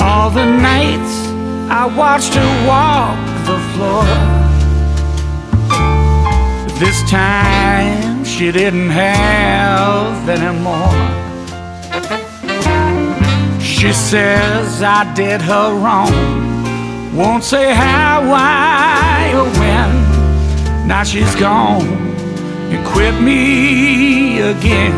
All 0.00 0.30
the 0.30 0.46
nights 0.46 1.14
I 1.70 1.92
watched 1.96 2.34
her 2.34 2.66
walk 2.68 3.18
the 3.46 3.58
floor. 3.72 4.43
This 6.84 7.10
time 7.10 8.24
she 8.24 8.52
didn't 8.52 8.90
have 8.90 10.28
any 10.28 10.52
more. 10.60 10.92
She 13.58 13.90
says 13.90 14.82
I 14.82 15.10
did 15.14 15.40
her 15.40 15.72
wrong. 15.82 16.12
Won't 17.16 17.42
say 17.42 17.72
how, 17.72 18.20
why, 18.30 19.32
or 19.34 19.48
when. 19.58 20.86
Now 20.86 21.04
she's 21.04 21.34
gone 21.36 21.86
and 22.70 22.86
quit 22.86 23.18
me 23.18 24.42
again. 24.42 24.94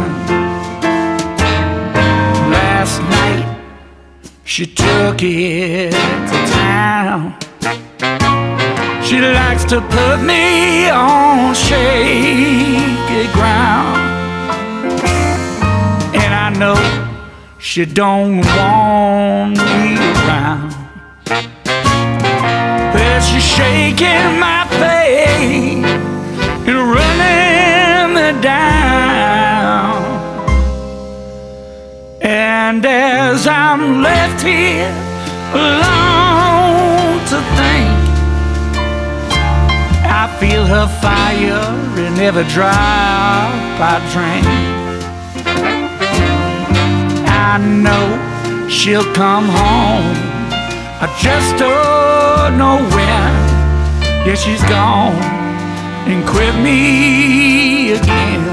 Last 2.50 3.00
night 3.14 3.60
she 4.42 4.66
took 4.66 5.22
it 5.22 5.92
to 5.92 6.52
town. 6.52 7.45
She 9.06 9.20
likes 9.20 9.64
to 9.66 9.80
put 9.80 10.20
me 10.20 10.88
on 10.90 11.54
shaky 11.54 13.32
ground. 13.32 13.96
And 16.12 16.34
I 16.34 16.50
know 16.58 16.74
she 17.60 17.84
don't 17.84 18.40
want 18.40 19.58
me 19.58 19.94
around. 19.94 20.74
Well, 22.94 23.20
she's 23.20 23.44
shaking 23.44 24.40
my 24.40 24.66
faith 24.80 25.84
and 26.66 26.78
running 26.96 28.14
me 28.16 28.42
down. 28.42 30.02
And 32.22 32.84
as 32.84 33.46
I'm 33.46 34.02
left 34.02 34.42
here 34.42 34.90
alone 35.54 37.20
to 37.26 37.40
think 37.56 37.95
I 40.18 40.26
feel 40.40 40.64
her 40.64 40.88
fire 41.02 41.64
in 41.98 42.18
every 42.18 42.44
drop 42.44 42.72
I 43.78 43.96
drink. 44.14 44.46
I 47.28 47.58
know 47.58 48.06
she'll 48.66 49.12
come 49.12 49.44
home. 49.44 50.16
I 51.04 51.06
just 51.20 51.58
don't 51.58 52.56
know 52.56 52.78
when. 52.96 53.32
Yeah, 54.26 54.36
she's 54.36 54.62
gone 54.62 55.20
and 56.08 56.26
quit 56.26 56.54
me 56.64 57.92
again. 57.92 58.45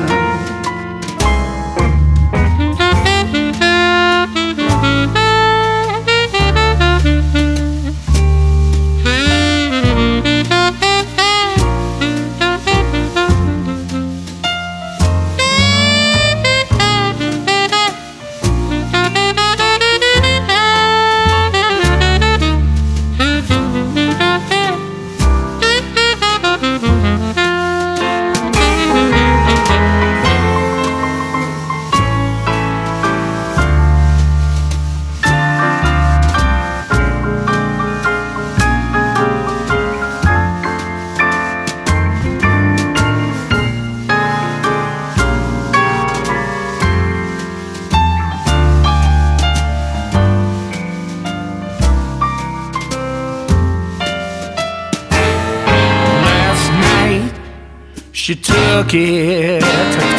To 58.93 59.59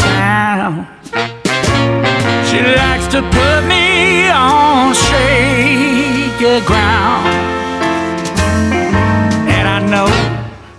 town. 0.01 0.89
She 2.49 2.61
likes 2.61 3.07
to 3.15 3.23
put 3.23 3.61
me 3.69 4.29
on 4.31 4.93
shaky 4.95 6.61
ground. 6.67 7.29
And 9.49 9.69
I 9.69 9.79
know 9.89 10.09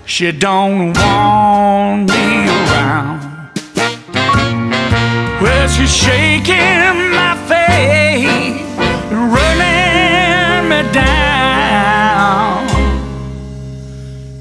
she 0.05 0.34
don't 0.34 0.91
want 0.91 2.12
me 2.12 2.49
around. 2.49 3.21
Well, 5.41 5.67
she's 5.69 5.95
shaking 5.95 7.12
my 7.15 7.36
faith, 7.47 8.62
running 9.10 10.67
me 10.67 10.81
down. 10.91 12.67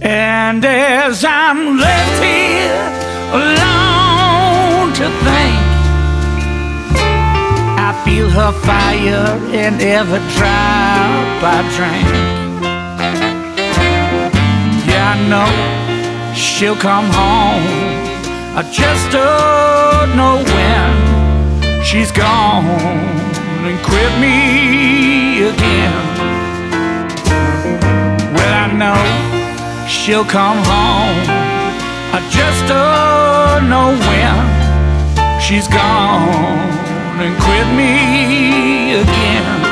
And 0.02 0.64
as 0.64 1.24
I'm 1.24 1.78
left 1.78 2.13
her 8.34 8.50
fire 8.66 9.36
in 9.54 9.80
every 9.80 10.18
drop 10.34 11.38
I 11.54 11.58
drink. 11.76 12.08
Yeah, 14.88 15.14
I 15.14 15.16
know 15.30 15.50
she'll 16.34 16.74
come 16.74 17.06
home. 17.22 17.62
I 18.58 18.62
just 18.80 19.04
don't 19.12 20.16
know 20.18 20.42
when 20.54 21.84
she's 21.84 22.10
gone 22.10 22.64
and 23.66 23.78
quit 23.86 24.12
me 24.18 25.46
again. 25.52 25.94
Well, 28.34 28.54
I 28.64 28.66
know 28.82 28.98
she'll 29.86 30.28
come 30.38 30.58
home. 30.74 31.18
I 32.16 32.20
just 32.38 32.60
don't 32.66 33.70
know 33.70 33.94
when 34.08 35.40
she's 35.40 35.68
gone 35.68 36.83
and 37.20 37.36
quit 37.40 37.66
me 37.76 39.00
again. 39.00 39.64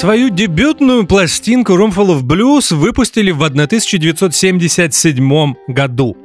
Свою 0.00 0.30
дебютную 0.30 1.06
пластинку 1.06 1.74
Roomful 1.74 2.08
of 2.08 2.22
Blues 2.22 2.74
выпустили 2.74 3.32
в 3.32 3.44
1977 3.44 5.54
году. 5.68 6.16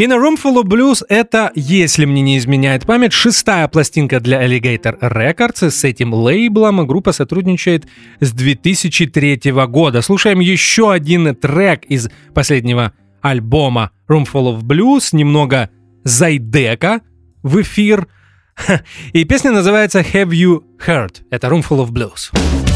И 0.00 0.06
на 0.06 0.14
Roomful 0.14 0.62
of 0.62 0.64
Blues 0.64 1.04
это, 1.10 1.52
если 1.54 2.06
мне 2.06 2.22
не 2.22 2.38
изменяет 2.38 2.86
память, 2.86 3.12
шестая 3.12 3.68
пластинка 3.68 4.18
для 4.18 4.42
Alligator 4.42 4.98
Records. 4.98 5.68
С 5.68 5.84
этим 5.84 6.14
лейблом 6.14 6.86
группа 6.86 7.12
сотрудничает 7.12 7.86
с 8.18 8.32
2003 8.32 9.52
года. 9.68 10.00
Слушаем 10.00 10.40
еще 10.40 10.90
один 10.90 11.34
трек 11.34 11.84
из 11.84 12.08
последнего 12.32 12.94
альбома 13.20 13.90
Roomful 14.08 14.56
of 14.56 14.62
Blues, 14.62 15.10
немного 15.12 15.68
зайдека 16.02 17.02
в 17.42 17.60
эфир. 17.60 18.08
И 19.12 19.24
песня 19.24 19.50
называется 19.50 20.00
Have 20.00 20.30
You 20.30 20.62
Heard? 20.82 21.16
Это 21.30 21.48
Roomful 21.48 21.86
of 21.86 21.90
Blues. 21.90 22.69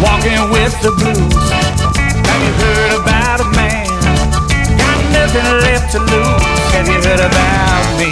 Walking 0.00 0.40
with 0.50 0.72
the 0.80 0.92
blues? 0.96 1.50
Have 2.24 2.42
you 2.42 2.52
heard 2.56 2.92
about 3.00 3.40
a 3.40 3.48
man 3.52 3.86
got 4.80 4.98
nothing 5.12 5.44
left 5.60 5.92
to 5.92 6.00
lose? 6.00 6.44
Have 6.72 6.88
you 6.88 6.98
heard 7.04 7.20
about 7.20 7.84
me? 8.00 8.10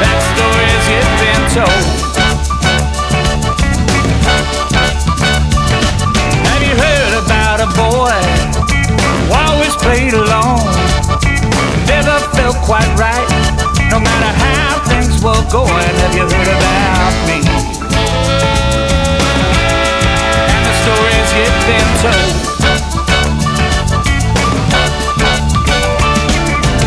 That 0.00 0.18
story 0.32 0.66
has 0.72 0.86
yet 0.88 1.08
been 1.20 1.42
told. 1.52 1.84
Have 6.48 6.62
you 6.64 6.74
heard 6.74 7.14
about 7.20 7.60
a 7.60 7.68
boy 7.76 8.16
who 8.96 9.32
always 9.36 9.76
played 9.76 10.14
alone? 10.14 10.64
Never 11.84 12.16
felt 12.32 12.56
quite 12.64 12.88
right, 12.96 13.28
no 13.90 14.00
matter 14.00 14.32
how 14.40 14.80
things 14.88 15.22
were 15.22 15.44
going. 15.52 15.94
Have 16.00 16.14
you 16.14 16.24
heard 16.24 16.48
about 16.48 17.28
me? 17.28 17.49
The 21.30 21.36
story 21.36 21.44
has 21.46 21.64
been 21.66 21.90
told. 22.02 22.34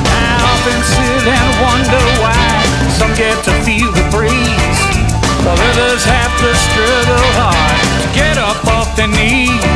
I 0.05 0.35
often 0.51 0.79
sit 0.83 1.27
and 1.27 1.51
wonder 1.61 2.03
why 2.21 2.39
some 2.89 3.13
get 3.15 3.43
to 3.45 3.51
feel 3.63 3.91
the 3.91 4.03
breeze, 4.11 4.81
while 5.45 5.59
others 5.59 6.03
have 6.05 6.33
to 6.39 6.55
struggle 6.55 7.27
hard 7.39 8.01
to 8.01 8.07
get 8.13 8.37
up 8.37 8.65
off 8.67 8.95
their 8.95 9.07
knees 9.07 9.72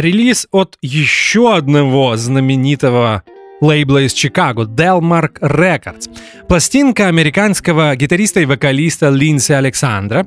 Релиз 0.00 0.46
от 0.50 0.78
еще 0.80 1.54
одного 1.54 2.16
знаменитого 2.16 3.22
лейбла 3.60 4.06
из 4.06 4.14
Чикаго 4.14 4.62
Delmark 4.62 5.40
Records. 5.40 6.08
Пластинка 6.48 7.08
американского 7.08 7.94
гитариста 7.96 8.40
и 8.40 8.46
вокалиста 8.46 9.10
Линси 9.10 9.52
Александра. 9.52 10.26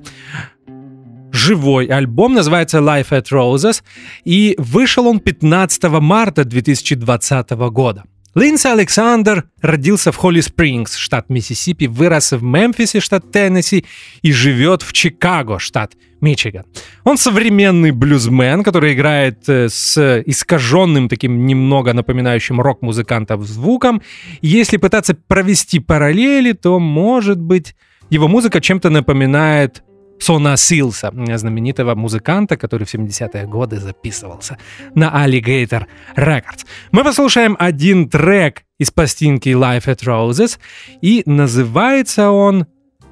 Живой 1.32 1.88
альбом 1.88 2.36
называется 2.36 2.78
Life 2.78 3.10
at 3.10 3.32
Roses 3.32 3.82
и 4.24 4.54
вышел 4.60 5.08
он 5.08 5.20
15 5.20 5.84
марта 6.00 6.46
2020 6.46 7.50
года. 7.72 8.04
Линси 8.36 8.68
Александр 8.68 9.46
родился 9.62 10.12
в 10.12 10.16
Холли 10.16 10.42
Спрингс, 10.42 10.96
штат 10.96 11.30
Миссисипи, 11.30 11.86
вырос 11.86 12.32
в 12.32 12.42
Мемфисе, 12.42 13.00
штат 13.00 13.32
Теннесси 13.32 13.86
и 14.24 14.32
живет 14.32 14.82
в 14.82 14.92
Чикаго, 14.92 15.60
штат 15.60 15.94
Мичиган. 16.20 16.66
Он 17.04 17.18
современный 17.18 17.92
блюзмен, 17.92 18.64
который 18.64 18.94
играет 18.94 19.48
э, 19.48 19.70
с 19.70 20.22
искаженным 20.26 21.10
таким 21.10 21.46
немного 21.46 21.94
напоминающим 21.94 22.60
рок-музыкантов 22.60 23.44
звуком. 23.44 24.02
Если 24.42 24.78
пытаться 24.78 25.14
провести 25.14 25.80
параллели, 25.80 26.54
то, 26.54 26.80
может 26.80 27.40
быть, 27.40 27.76
его 28.10 28.28
музыка 28.28 28.62
чем-то 28.62 28.90
напоминает 28.90 29.84
Сонасилса, 30.24 31.12
знаменитого 31.36 31.96
музыканта, 31.96 32.56
который 32.56 32.86
в 32.86 32.94
70-е 32.94 33.46
годы 33.46 33.80
записывался 33.80 34.58
на 34.96 35.12
Alligator 35.26 35.86
Records. 36.16 36.66
Мы 36.92 37.04
послушаем 37.04 37.58
один 37.60 38.10
трек 38.10 38.64
из 38.80 38.90
пластинки 38.90 39.50
Life 39.50 39.88
at 39.88 40.04
Roses, 40.06 40.60
и 41.02 41.24
называется 41.26 42.32
он 42.32 42.68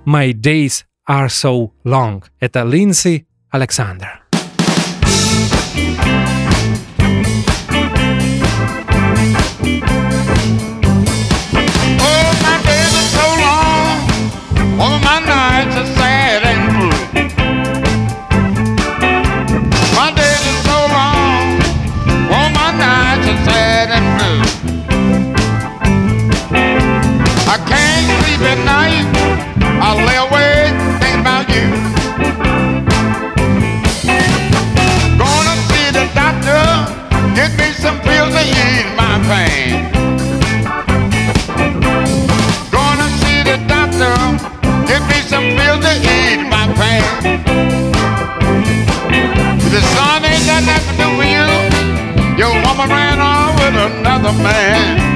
My 0.06 0.32
Days 0.32 0.86
Are 1.10 1.28
So 1.28 1.71
Long. 1.84 2.24
Это 2.39 2.63
Линдси 2.63 3.28
Александр. 3.50 4.21
Another 53.81 54.31
man. 54.43 55.11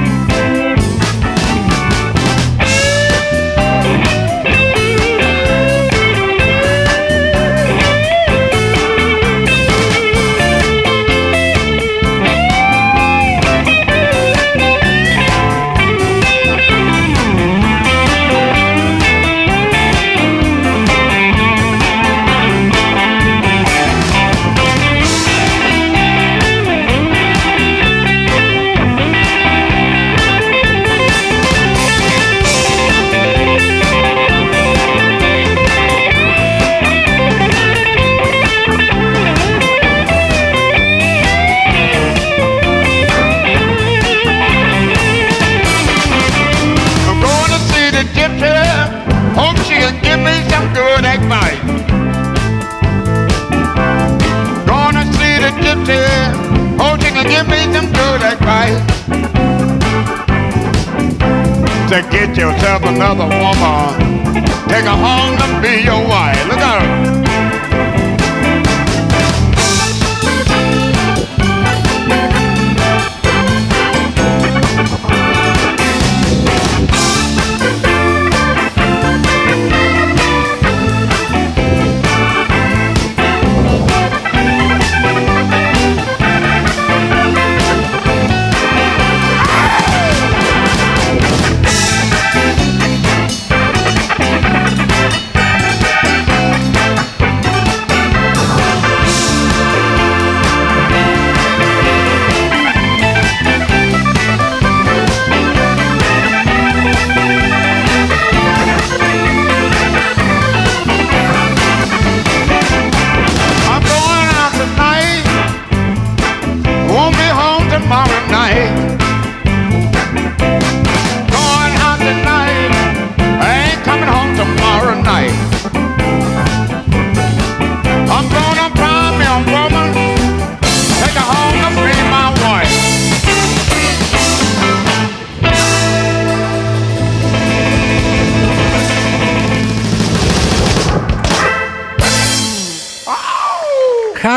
nada 62.98 63.35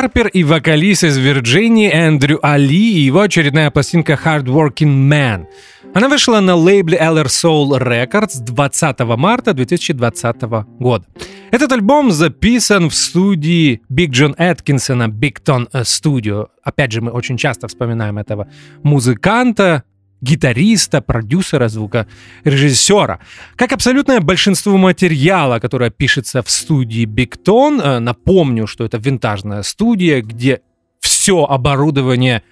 Харпер 0.10 0.28
и 0.30 0.44
вокалист 0.44 1.04
из 1.04 1.18
Вирджинии 1.18 1.88
Эндрю 1.92 2.40
Али 2.42 2.94
и 2.94 3.02
его 3.02 3.22
очередная 3.22 3.70
пластинка 3.70 4.14
Hard 4.14 4.46
Working 4.46 5.08
Man. 5.08 5.46
Она 5.94 6.10
вышла 6.10 6.40
на 6.40 6.56
лейбле 6.56 6.98
LR 6.98 7.28
Soul 7.28 7.80
Records 7.80 8.44
20 8.44 9.00
марта 9.18 9.54
2020 9.54 10.42
года. 10.80 11.06
Этот 11.52 11.72
альбом 11.74 12.12
записан 12.12 12.90
в 12.90 12.96
студии 12.96 13.82
Биг 13.88 14.10
Джон 14.10 14.34
Эткинсона 14.40 15.10
Big 15.10 15.44
Ton 15.46 15.70
Studio. 15.84 16.48
Опять 16.64 16.92
же, 16.92 17.02
мы 17.02 17.12
очень 17.12 17.38
часто 17.38 17.68
вспоминаем 17.68 18.18
этого 18.18 18.50
музыканта, 18.82 19.84
гитариста, 20.22 21.02
продюсера 21.02 21.70
звука, 21.70 22.08
режиссера. 22.44 23.20
Как 23.56 23.72
абсолютное 23.72 24.20
большинство 24.20 24.78
материала, 24.78 25.60
которое 25.60 25.90
пишется 25.90 26.42
в 26.42 26.50
студии 26.50 27.06
Bigton, 27.06 27.82
э, 27.82 28.00
напомню, 28.00 28.68
что 28.68 28.86
это 28.86 28.98
винтажная 28.98 29.64
студия, 29.64 30.22
где 30.22 30.62
все 31.00 31.44
оборудование 31.44 32.44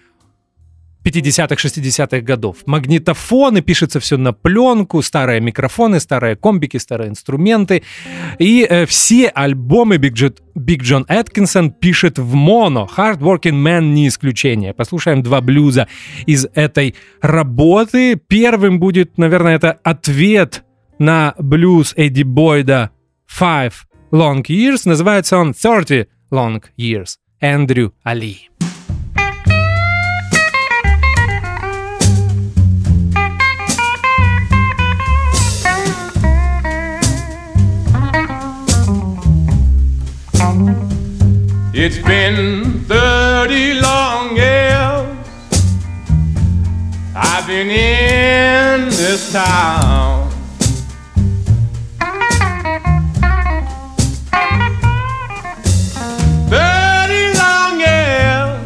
50-х, 1.08 1.56
60-х 1.56 2.22
годов. 2.22 2.58
Магнитофоны, 2.66 3.62
пишется 3.62 4.00
все 4.00 4.18
на 4.18 4.34
пленку, 4.34 5.02
старые 5.02 5.40
микрофоны, 5.40 6.00
старые 6.00 6.36
комбики, 6.36 6.78
старые 6.78 7.10
инструменты. 7.10 7.84
И 8.40 8.66
э, 8.70 8.86
все 8.86 9.28
альбомы 9.28 9.96
Big, 9.98 10.12
J- 10.12 10.34
Big 10.56 10.80
John 10.82 11.06
Эткинсон 11.08 11.72
пишет 11.72 12.20
в 12.20 12.34
моно. 12.34 12.90
Hard 12.98 13.20
Working 13.20 13.62
Man 13.64 13.94
не 13.94 14.08
исключение. 14.08 14.74
Послушаем 14.74 15.24
два 15.24 15.42
блюза 15.42 15.88
из 16.26 16.48
этой 16.54 16.96
работы. 17.22 18.16
Первым 18.16 18.80
будет, 18.80 19.18
наверное, 19.18 19.56
это 19.56 19.72
ответ 19.84 20.64
на 21.00 21.36
блюз 21.38 21.94
Эдди 21.96 22.24
Бойда 22.24 22.92
Five 23.40 23.74
Long 24.12 24.44
Years. 24.44 24.82
Называется 24.86 25.38
он 25.38 25.54
30 25.54 26.08
Long 26.32 26.64
Years. 26.78 27.16
Эндрю 27.40 27.94
Али. 28.04 28.50
It's 41.90 42.00
been 42.00 42.84
30 42.84 43.80
long 43.80 44.36
years 44.36 45.08
I've 47.16 47.48
been 47.48 47.70
in 47.70 48.90
this 48.90 49.32
town. 49.32 50.30
Thirty 56.50 57.24
long 57.40 57.80
years 57.80 58.60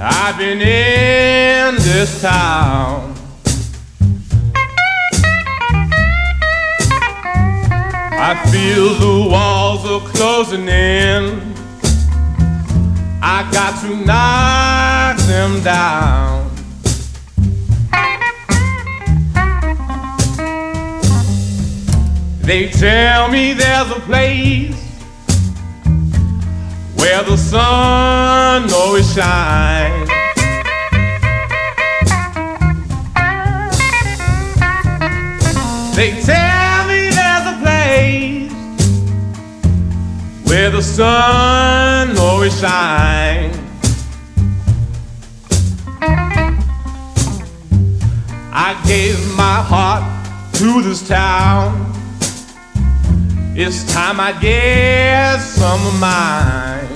I've 0.00 0.38
been 0.38 0.62
in 0.62 1.74
this 1.74 2.22
town. 2.22 3.14
I 8.10 8.34
feel 8.50 8.94
the 8.94 9.28
warmth 9.28 9.57
walls 9.68 9.84
are 9.84 10.08
closing 10.12 10.66
in. 10.66 11.24
I 13.20 13.46
got 13.52 13.72
to 13.82 13.90
knock 14.08 15.18
them 15.26 15.62
down. 15.62 16.50
They 22.40 22.68
tell 22.68 23.28
me 23.28 23.52
there's 23.52 23.90
a 23.90 24.00
place 24.00 24.74
where 26.96 27.22
the 27.24 27.36
sun 27.36 28.72
always 28.72 29.12
shines. 29.14 30.08
They 35.94 36.22
tell 36.22 36.57
the 40.78 40.84
sun 40.84 42.16
always 42.18 42.56
shines. 42.60 43.56
I 48.52 48.80
gave 48.86 49.18
my 49.36 49.56
heart 49.70 50.04
to 50.54 50.82
this 50.82 51.08
town. 51.08 51.92
It's 53.56 53.92
time 53.92 54.20
I 54.20 54.30
get 54.40 55.40
some 55.40 55.84
of 55.84 55.98
mine. 55.98 56.87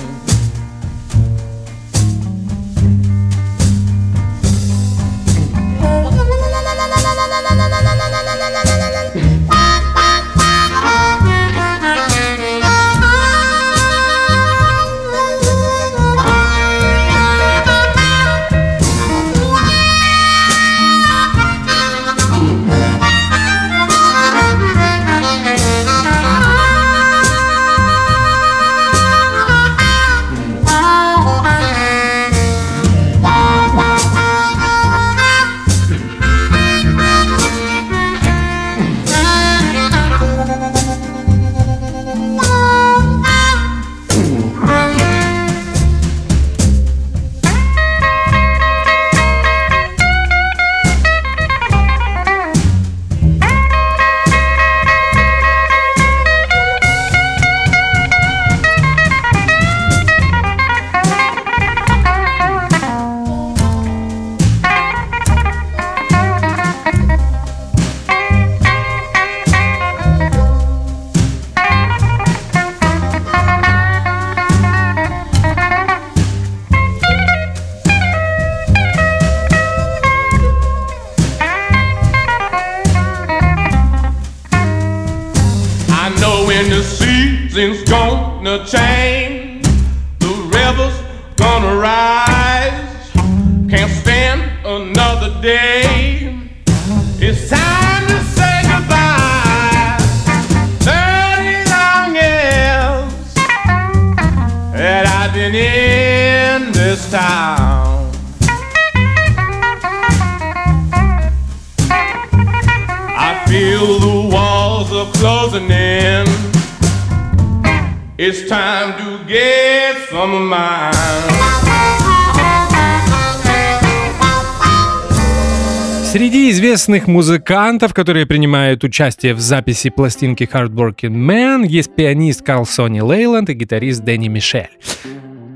Среди 126.13 126.51
известных 126.51 127.07
музыкантов, 127.07 127.95
которые 127.95 128.27
принимают 128.27 128.85
участие 128.85 129.33
в 129.33 129.41
записи 129.41 129.89
пластинки 129.89 130.45
Hardworking 130.45 131.15
Man, 131.15 131.67
есть 131.67 131.97
пианист 131.97 132.43
Карл 132.43 132.67
Сони 132.67 133.01
Лейланд 133.01 133.49
и 133.49 133.55
гитарист 133.55 134.05
Дэнни 134.05 134.29
Мишель. 134.29 134.69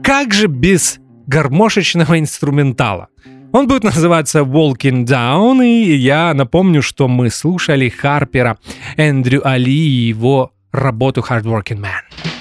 Как 0.03 0.33
же 0.33 0.47
без 0.47 0.99
гармошечного 1.27 2.19
инструментала? 2.19 3.09
Он 3.53 3.69
будет 3.69 3.85
называться 3.85 4.39
Walking 4.39 5.05
Down, 5.05 5.63
и 5.63 5.95
я 5.95 6.33
напомню, 6.33 6.81
что 6.81 7.07
мы 7.07 7.29
слушали 7.29 7.91
Харпера 7.91 8.57
Эндрю 8.97 9.47
Али 9.47 9.71
и 9.71 10.09
его 10.09 10.53
работу 10.73 11.21
Hardworking 11.21 11.83
Man. 11.83 12.36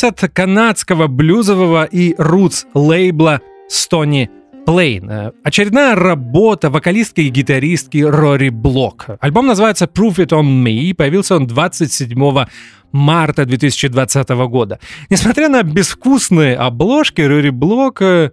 Релиз 0.00 0.04
от 0.04 0.32
канадского 0.32 1.08
блюзового 1.08 1.84
и 1.84 2.14
рутс 2.16 2.64
лейбла 2.74 3.40
Stony 3.70 4.28
Plain. 4.66 5.06
Э, 5.10 5.32
Очередная 5.44 5.94
работа 5.94 6.70
вокалистки 6.70 7.22
и 7.22 7.28
гитаристки 7.28 7.98
Рори 7.98 8.50
Блок. 8.50 9.06
Альбом 9.20 9.46
называется 9.46 9.84
Proof 9.86 10.16
It 10.16 10.28
On 10.28 10.64
Me, 10.64 10.72
и 10.72 10.92
появился 10.94 11.36
он 11.36 11.46
27 11.46 12.46
марта 12.92 13.44
2020 13.44 14.28
года. 14.48 14.78
Несмотря 15.10 15.48
на 15.48 15.62
безвкусные 15.62 16.56
обложки, 16.56 17.20
Рори 17.20 17.50
Блок 17.50 18.00
э, 18.00 18.30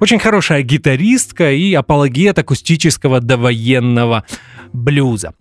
очень 0.00 0.18
хорошая 0.18 0.62
гитаристка 0.62 1.52
и 1.52 1.72
апологет 1.74 2.38
акустического 2.38 3.20
довоенного 3.20 4.24
блюза. 4.72 5.34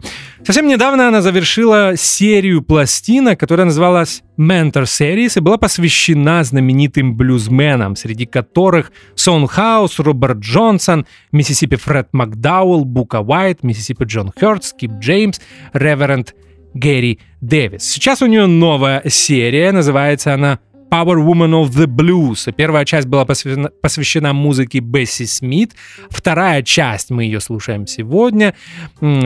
Совсем 0.45 0.67
недавно 0.67 1.07
она 1.07 1.21
завершила 1.21 1.93
серию 1.97 2.61
пластинок, 2.61 3.39
которая 3.39 3.65
называлась 3.65 4.21
Mentor 4.37 4.83
Series 4.83 5.37
и 5.37 5.39
была 5.39 5.57
посвящена 5.57 6.43
знаменитым 6.43 7.15
блюзменам, 7.15 7.95
среди 7.95 8.25
которых 8.25 8.91
Сон 9.15 9.47
Хаус, 9.47 9.99
Роберт 9.99 10.39
Джонсон, 10.39 11.05
Миссисипи 11.31 11.75
Фред 11.75 12.09
Макдауэлл, 12.11 12.85
Бука 12.85 13.21
Уайт, 13.21 13.63
Миссисипи 13.63 14.03
Джон 14.03 14.31
Хёрд, 14.37 14.63
Скип 14.63 14.91
Джеймс, 14.99 15.41
Реверенд 15.73 16.35
Гэри 16.73 17.19
Дэвис. 17.41 17.83
Сейчас 17.83 18.21
у 18.21 18.27
нее 18.27 18.45
новая 18.45 19.01
серия, 19.07 19.71
называется 19.71 20.33
она 20.33 20.59
Power 20.93 21.17
Woman 21.17 21.53
of 21.53 21.71
the 21.71 21.87
Blues. 21.87 22.53
Первая 22.55 22.85
часть 22.85 23.07
была 23.07 23.25
посвящена, 23.25 23.71
посвящена 23.81 24.31
музыке 24.31 24.77
Бесси 24.77 25.25
Смит. 25.25 25.73
Вторая 26.11 26.61
часть, 26.61 27.09
мы 27.09 27.23
ее 27.23 27.39
слушаем 27.39 27.87
сегодня, 27.87 28.53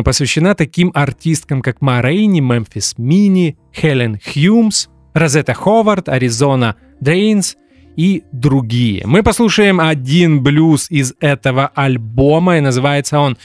посвящена 0.05 0.55
таким 0.55 0.93
артисткам, 0.95 1.61
как 1.61 1.81
Марейни, 1.81 2.39
Мемфис 2.39 2.97
Мини, 2.97 3.57
Хелен 3.75 4.17
Хьюмс, 4.17 4.87
Розетта 5.13 5.53
Ховард, 5.53 6.07
Аризона 6.07 6.77
Дрейнс 7.01 7.57
и 7.97 8.23
другие. 8.31 9.05
Мы 9.05 9.21
послушаем 9.21 9.81
один 9.81 10.41
блюз 10.41 10.89
из 10.89 11.15
этого 11.19 11.67
альбома, 11.75 12.59
и 12.59 12.61
называется 12.61 13.19
он 13.19 13.37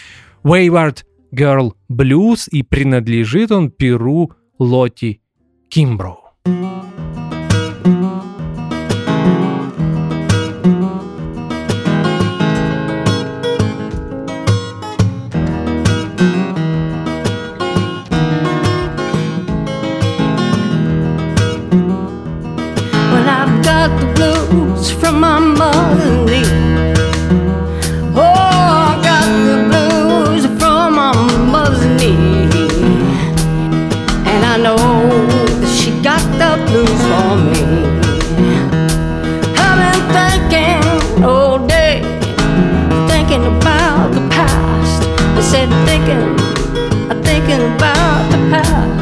Wayward 0.45 0.99
Girl 1.35 1.73
Blues, 1.91 2.49
и 2.53 2.62
принадлежит 2.62 3.51
он 3.51 3.73
Перу 3.73 4.31
Лоти 4.61 5.20
Кимброу. 5.68 6.18
Well, 6.47 7.12
my. 25.21 25.43
Oh, 28.15 28.21
I 28.21 29.01
got 29.03 29.27
the 29.49 29.57
blues 29.69 30.45
from 30.59 30.95
my 30.95 31.13
mother's 31.53 31.85
knee. 31.99 32.49
And 34.27 34.45
I 34.45 34.57
know 34.59 34.77
that 34.77 35.73
she 35.79 35.91
got 36.03 36.23
the 36.41 36.51
blues 36.67 37.03
for 37.11 37.33
me. 37.51 37.65
I've 39.65 39.79
been 39.81 40.01
thinking 40.17 41.25
all 41.25 41.59
day, 41.67 42.03
thinking 43.09 43.45
about 43.57 44.13
the 44.13 44.23
past. 44.29 45.03
I 45.39 45.41
said, 45.41 45.69
thinking, 45.89 46.37
thinking 47.23 47.63
about 47.75 48.23
the 48.31 48.39
past. 48.53 48.93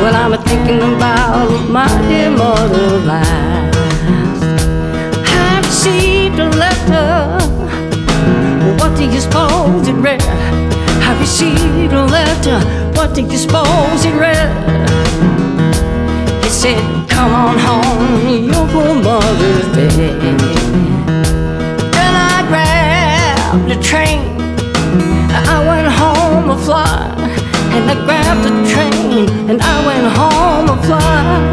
Well, 0.00 0.14
I'm 0.14 0.34
thinking 0.44 0.82
about 0.94 1.50
my 1.70 1.88
dear 2.08 2.30
mother 2.30 2.98
last. 2.98 3.65
I 5.86 5.88
received 5.88 6.38
a 6.40 6.48
letter. 6.50 7.38
What 8.80 8.96
do 8.96 9.04
you 9.04 9.20
suppose 9.20 9.86
it 9.86 9.94
read? 9.94 10.20
I 10.22 11.16
received 11.20 11.92
a 11.92 12.04
letter. 12.04 12.58
What 12.96 13.14
do 13.14 13.22
you 13.22 13.36
suppose 13.36 14.04
it 14.04 14.14
read? 14.14 14.50
It 16.44 16.50
said, 16.50 16.82
Come 17.08 17.32
on 17.32 17.58
home, 17.58 18.44
your 18.50 18.66
poor 18.68 18.94
mother's 19.00 19.66
dead. 19.76 20.18
Then 21.94 22.14
I 22.34 22.44
grabbed 22.48 23.70
a 23.70 23.80
train. 23.80 24.20
I 25.30 25.64
went 25.68 25.86
home 25.86 26.50
a 26.50 26.58
fly. 26.58 27.14
And 27.74 27.88
I 27.88 27.94
grabbed 28.04 28.42
the 28.42 28.50
train 28.72 29.28
and 29.48 29.62
I 29.62 29.86
went 29.86 30.06
home 30.16 30.68
a 30.68 30.82
fly. 30.82 31.46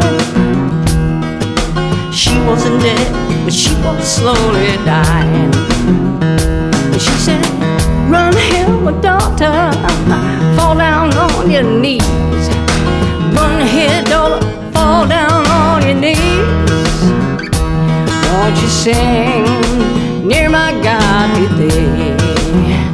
She 2.34 2.40
wasn't 2.40 2.82
dead, 2.82 3.44
but 3.44 3.52
she 3.52 3.72
was 3.76 4.02
slowly 4.04 4.74
dying. 4.84 5.54
And 6.92 7.00
she 7.00 7.12
said, 7.12 7.46
Run 8.10 8.36
here, 8.36 8.68
my 8.68 8.90
daughter, 9.00 9.70
fall 10.56 10.74
down 10.76 11.16
on 11.16 11.48
your 11.48 11.62
knees. 11.62 12.02
Run 13.36 13.64
here, 13.68 14.02
daughter, 14.02 14.44
fall 14.72 15.06
down 15.06 15.46
on 15.46 15.86
your 15.86 15.94
knees. 15.94 16.98
Won't 18.32 18.60
you 18.60 18.68
sing 18.68 20.26
near 20.26 20.50
my 20.50 20.72
God 20.82 21.38
today? 21.38 22.93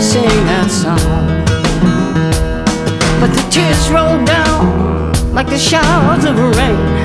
Sing 0.00 0.24
that 0.46 0.70
song, 0.70 0.98
but 3.20 3.30
the 3.34 3.44
tears 3.50 3.90
rolled 3.90 4.26
down 4.26 5.12
like 5.34 5.48
the 5.48 5.58
showers 5.58 6.24
of 6.24 6.36
rain. 6.38 7.04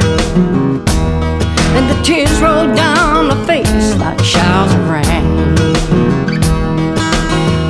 And 1.78 1.90
the 1.90 2.02
tears 2.04 2.40
rolled 2.42 2.76
down 2.76 3.28
my 3.28 3.46
face 3.46 3.96
like 3.98 4.20
showers 4.24 4.74
of 4.74 4.90
rain. 4.90 5.26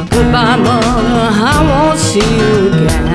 Goodbye, 0.10 0.58
mother, 0.58 1.30
I 1.52 1.58
won't 1.70 2.00
see 2.00 2.20
you 2.20 2.68
again. 2.70 3.09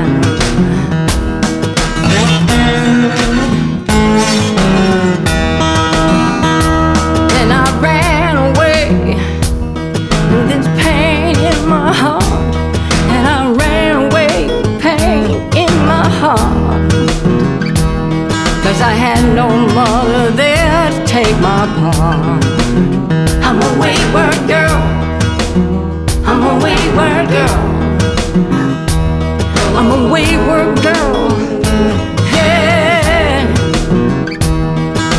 My. 21.66 22.40
I'm 23.42 23.56
a 23.56 23.70
wayward 23.80 24.40
girl. 24.46 24.80
I'm 26.28 26.42
a 26.42 26.54
wayward 26.62 27.28
girl. 27.30 27.60
I'm 29.76 29.90
a 29.90 30.12
wayward 30.12 30.82
girl. 30.82 31.32
Yeah. 32.32 33.46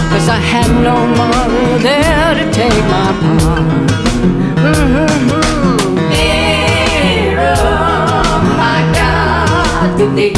Cause 0.10 0.28
I 0.30 0.39
had 0.54 0.70
no 0.84 0.96
mother 1.18 1.80
there 1.80 2.36
to 2.36 2.46
take 2.52 2.84
my 2.93 3.12
part. 3.22 3.66
Mm-hmm. 4.66 5.36
Nearer, 6.12 7.56
my 8.62 8.80
God, 9.00 9.98
to 9.98 10.06
thee. 10.16 10.36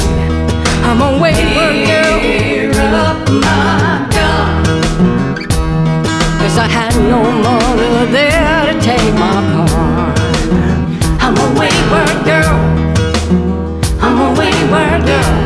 I'm 0.88 1.02
a 1.02 1.04
wayward 1.22 1.78
girl. 1.88 2.18
my 3.32 3.42
God. 3.42 3.97
I 6.60 6.68
had 6.68 6.96
no 6.96 7.22
mother 7.22 8.12
there 8.12 8.74
to 8.74 8.82
take 8.82 9.14
my 9.14 9.38
part. 9.54 10.20
I'm 11.22 11.38
a 11.38 11.48
wayward 11.60 12.26
girl. 12.26 12.58
I'm 14.02 14.18
a 14.20 14.40
wayward 14.40 15.06
girl. 15.06 15.37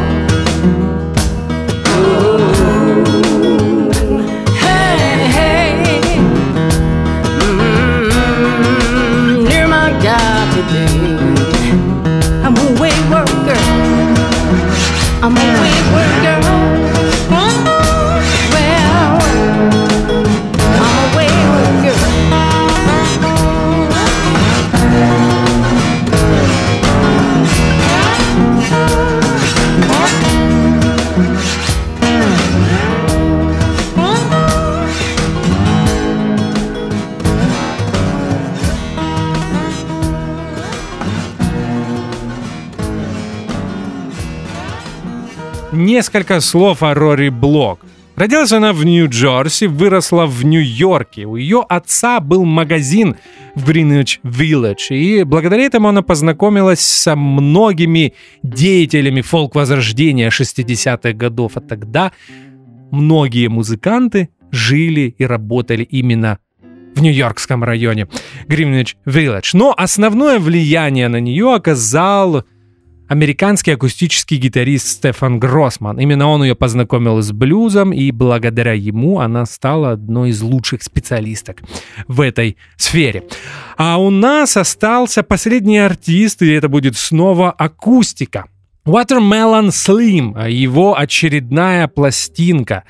Несколько 46.02 46.40
слов 46.40 46.82
о 46.82 46.96
Рори 46.96 47.30
Блок. 47.30 47.86
Родилась 48.16 48.52
она 48.52 48.74
в 48.74 48.84
Нью-Джерси, 48.84 49.68
выросла 49.68 50.26
в 50.26 50.44
Нью-Йорке. 50.44 51.26
У 51.26 51.36
ее 51.36 51.64
отца 51.70 52.20
был 52.20 52.44
магазин 52.44 53.18
в 53.54 53.68
Гринвич 53.68 54.20
Вилледж, 54.24 54.92
и 54.92 55.22
благодаря 55.24 55.62
этому 55.64 55.90
она 55.90 56.02
познакомилась 56.02 56.80
со 56.80 57.16
многими 57.16 58.16
деятелями 58.42 59.22
фолк-возрождения 59.22 60.30
60-х 60.30 61.14
годов. 61.14 61.52
А 61.54 61.62
тогда 61.62 62.12
многие 62.90 63.48
музыканты 63.48 64.30
жили 64.50 65.14
и 65.16 65.24
работали 65.24 65.84
именно 65.84 66.40
в 66.96 67.02
Нью-Йоркском 67.04 67.64
районе 67.64 68.08
Гринвич 68.48 68.98
Вилледж. 69.06 69.52
Но 69.54 69.72
основное 69.78 70.40
влияние 70.40 71.10
на 71.10 71.20
нее 71.20 71.54
оказал 71.54 72.44
американский 73.12 73.72
акустический 73.72 74.38
гитарист 74.38 74.88
Стефан 74.88 75.38
Гроссман. 75.38 76.00
Именно 76.00 76.30
он 76.30 76.44
ее 76.44 76.56
познакомил 76.56 77.22
с 77.22 77.34
блюзом, 77.34 77.92
и 77.92 78.10
благодаря 78.12 78.72
ему 78.72 79.20
она 79.20 79.46
стала 79.46 79.92
одной 79.92 80.30
из 80.30 80.42
лучших 80.42 80.82
специалисток 80.82 81.62
в 82.08 82.22
этой 82.22 82.56
сфере. 82.78 83.26
А 83.76 83.98
у 83.98 84.12
нас 84.12 84.56
остался 84.56 85.24
последний 85.24 85.80
артист, 85.80 86.42
и 86.42 86.54
это 86.54 86.70
будет 86.70 86.96
снова 86.96 87.52
акустика. 87.52 88.46
Watermelon 88.86 89.72
Slim, 89.72 90.50
его 90.50 90.98
очередная 90.98 91.90
пластинка. 91.90 92.86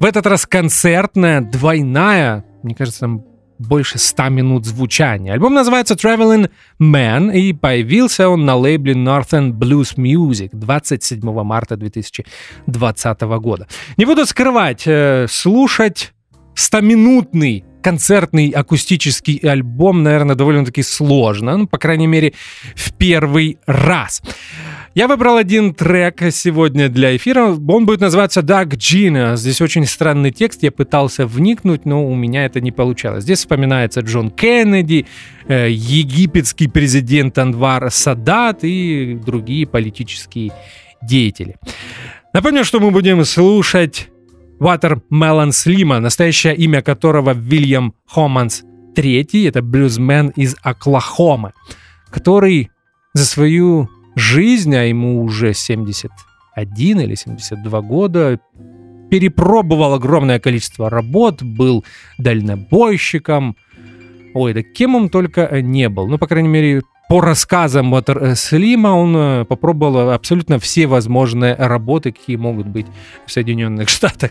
В 0.00 0.04
этот 0.04 0.26
раз 0.26 0.46
концертная, 0.46 1.42
двойная, 1.42 2.44
мне 2.64 2.74
кажется, 2.74 3.20
больше 3.60 3.98
100 3.98 4.28
минут 4.30 4.66
звучания. 4.66 5.32
Альбом 5.32 5.54
называется 5.54 5.94
Traveling 5.94 6.50
Man, 6.80 7.32
и 7.32 7.52
появился 7.52 8.28
он 8.28 8.44
на 8.44 8.56
лейбле 8.56 8.94
Northern 8.94 9.52
Blues 9.52 9.96
Music 9.96 10.50
27 10.52 11.20
марта 11.42 11.76
2020 11.76 13.20
года. 13.20 13.68
Не 13.96 14.06
буду 14.06 14.26
скрывать, 14.26 14.84
э, 14.86 15.26
слушать 15.28 16.12
100-минутный 16.54 17.64
концертный 17.82 18.50
акустический 18.50 19.36
альбом, 19.38 20.02
наверное, 20.02 20.34
довольно-таки 20.34 20.82
сложно, 20.82 21.56
ну, 21.56 21.66
по 21.66 21.78
крайней 21.78 22.06
мере, 22.06 22.34
в 22.74 22.92
первый 22.94 23.58
раз. 23.66 24.22
Я 24.92 25.06
выбрал 25.06 25.36
один 25.36 25.72
трек 25.72 26.20
сегодня 26.32 26.88
для 26.88 27.16
эфира. 27.16 27.44
Он 27.52 27.86
будет 27.86 28.00
называться 28.00 28.40
Dark 28.40 28.70
Gina. 28.70 29.36
Здесь 29.36 29.60
очень 29.60 29.86
странный 29.86 30.32
текст. 30.32 30.64
Я 30.64 30.72
пытался 30.72 31.26
вникнуть, 31.28 31.84
но 31.84 32.04
у 32.04 32.16
меня 32.16 32.44
это 32.44 32.60
не 32.60 32.72
получалось. 32.72 33.22
Здесь 33.22 33.38
вспоминается 33.38 34.00
Джон 34.00 34.32
Кеннеди, 34.32 35.06
э, 35.46 35.70
египетский 35.70 36.66
президент 36.66 37.38
Анвар 37.38 37.88
Садат 37.92 38.64
и 38.64 39.16
другие 39.24 39.64
политические 39.64 40.52
деятели. 41.00 41.54
Напомню, 42.34 42.64
что 42.64 42.80
мы 42.80 42.90
будем 42.90 43.24
слушать 43.24 44.08
Watermelon 44.58 45.52
Слима, 45.52 46.00
настоящее 46.00 46.56
имя 46.56 46.82
которого 46.82 47.32
Вильям 47.32 47.94
Хоманс 48.06 48.64
III, 48.96 49.48
это 49.48 49.62
блюзмен 49.62 50.30
из 50.30 50.56
Оклахомы, 50.62 51.52
который 52.10 52.70
за 53.14 53.24
свою 53.24 53.88
жизнь, 54.14 54.74
а 54.74 54.84
ему 54.84 55.22
уже 55.22 55.54
71 55.54 57.00
или 57.00 57.14
72 57.14 57.80
года, 57.82 58.40
перепробовал 59.10 59.94
огромное 59.94 60.38
количество 60.38 60.88
работ, 60.88 61.42
был 61.42 61.84
дальнобойщиком. 62.18 63.56
Ой, 64.34 64.54
да 64.54 64.62
кем 64.62 64.94
он 64.94 65.08
только 65.08 65.60
не 65.60 65.88
был. 65.88 66.06
Ну, 66.06 66.18
по 66.18 66.28
крайней 66.28 66.48
мере, 66.48 66.82
по 67.10 67.20
рассказам 67.20 67.92
Water 67.92 68.36
Слима 68.36 68.90
он 68.90 69.16
э, 69.16 69.44
попробовал 69.44 70.10
абсолютно 70.10 70.60
все 70.60 70.86
возможные 70.86 71.56
работы, 71.56 72.12
какие 72.12 72.36
могут 72.36 72.68
быть 72.68 72.86
в 73.26 73.32
Соединенных 73.32 73.88
Штатах 73.88 74.30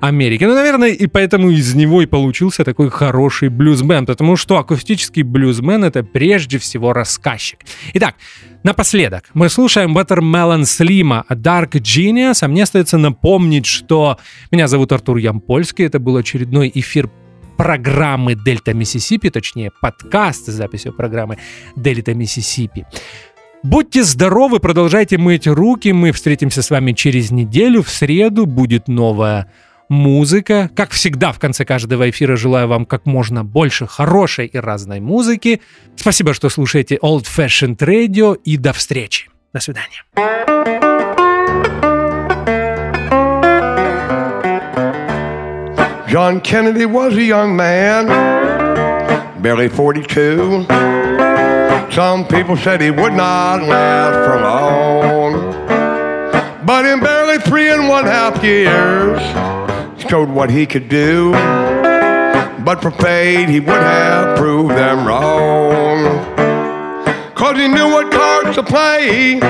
Америки. 0.00 0.44
Ну, 0.44 0.54
наверное, 0.54 0.90
и 0.90 1.08
поэтому 1.08 1.50
из 1.50 1.74
него 1.74 2.02
и 2.02 2.06
получился 2.06 2.64
такой 2.64 2.88
хороший 2.88 3.48
блюзмен, 3.48 4.06
потому 4.06 4.36
что 4.36 4.58
акустический 4.58 5.24
блюзмен— 5.24 5.82
это 5.86 6.04
прежде 6.04 6.58
всего 6.58 6.92
рассказчик. 6.92 7.58
Итак, 7.94 8.14
Напоследок, 8.62 9.30
мы 9.32 9.48
слушаем 9.48 9.96
Watermelon 9.96 10.66
Слима 10.66 11.24
Dark 11.30 11.70
Genius, 11.70 12.40
а 12.42 12.48
мне 12.48 12.64
остается 12.64 12.98
напомнить, 12.98 13.64
что 13.64 14.18
меня 14.50 14.68
зовут 14.68 14.92
Артур 14.92 15.16
Ямпольский, 15.16 15.86
это 15.86 15.98
был 15.98 16.18
очередной 16.18 16.70
эфир 16.74 17.08
программы 17.56 18.34
Дельта 18.34 18.74
Миссисипи, 18.74 19.30
точнее 19.30 19.70
подкаст 19.80 20.46
с 20.46 20.52
записью 20.52 20.92
программы 20.92 21.38
Дельта 21.74 22.12
Миссисипи. 22.12 22.84
Будьте 23.62 24.02
здоровы, 24.02 24.60
продолжайте 24.60 25.16
мыть 25.16 25.46
руки. 25.46 25.92
Мы 25.92 26.12
встретимся 26.12 26.62
с 26.62 26.70
вами 26.70 26.92
через 26.92 27.30
неделю. 27.30 27.82
В 27.82 27.90
среду 27.90 28.46
будет 28.46 28.88
новая 28.88 29.50
музыка. 29.90 30.70
Как 30.74 30.92
всегда, 30.92 31.32
в 31.32 31.38
конце 31.38 31.66
каждого 31.66 32.08
эфира 32.08 32.36
желаю 32.36 32.68
вам 32.68 32.86
как 32.86 33.04
можно 33.04 33.44
больше 33.44 33.86
хорошей 33.86 34.46
и 34.46 34.58
разной 34.58 35.00
музыки. 35.00 35.60
Спасибо, 35.96 36.32
что 36.32 36.48
слушаете 36.48 36.96
Old 37.02 37.24
Fashioned 37.24 37.76
Radio 37.76 38.40
и 38.42 38.56
до 38.56 38.72
встречи. 38.72 39.28
До 39.52 39.60
свидания. 39.60 40.04
John 46.08 46.40
Kennedy 46.40 46.86
was 46.86 47.16
a 47.16 47.22
young 47.22 47.54
man, 47.54 48.08
barely 49.40 49.68
42. 49.68 50.66
Some 51.90 52.24
people 52.26 52.56
said 52.56 52.80
he 52.80 52.90
would 52.90 53.12
not 53.12 53.62
last 53.62 54.16
for 54.26 54.40
long. 54.40 55.70
But 56.64 56.84
in 56.84 57.00
barely 57.00 57.38
three 57.38 57.68
and 57.70 57.88
one 57.88 58.06
half 58.06 58.42
years, 58.44 59.20
showed 60.08 60.28
what 60.28 60.50
he 60.50 60.66
could 60.66 60.88
do. 60.88 61.32
But 61.32 62.82
for 62.82 62.90
fate, 62.90 63.48
he 63.48 63.60
would 63.60 63.68
have 63.68 64.36
proved 64.36 64.74
them 64.74 65.06
wrong. 65.06 66.04
Cause 67.34 67.56
he 67.56 67.68
knew 67.68 67.90
what 67.90 68.12
cards 68.12 68.56
to 68.56 68.62
play 68.62 69.40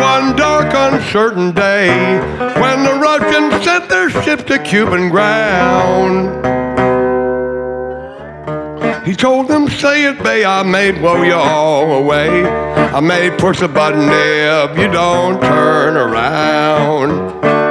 one 0.00 0.36
dark, 0.36 0.72
uncertain 0.74 1.52
day 1.52 1.88
when 2.60 2.84
the 2.84 2.94
Russians 3.00 3.64
sent 3.64 3.88
their 3.88 4.10
ship 4.10 4.46
to 4.46 4.58
Cuban 4.58 5.08
ground. 5.08 6.46
He 9.06 9.14
told 9.14 9.48
them, 9.48 9.68
say 9.68 10.04
it, 10.04 10.22
bay, 10.22 10.44
I 10.44 10.62
may 10.62 10.90
blow 10.90 11.22
you 11.22 11.32
all 11.34 11.92
away. 11.94 12.44
I 12.44 13.00
may 13.00 13.30
push 13.30 13.62
a 13.62 13.68
button 13.68 14.08
if 14.10 14.78
you 14.78 14.88
don't 14.88 15.40
turn 15.40 15.96
around. 15.96 17.67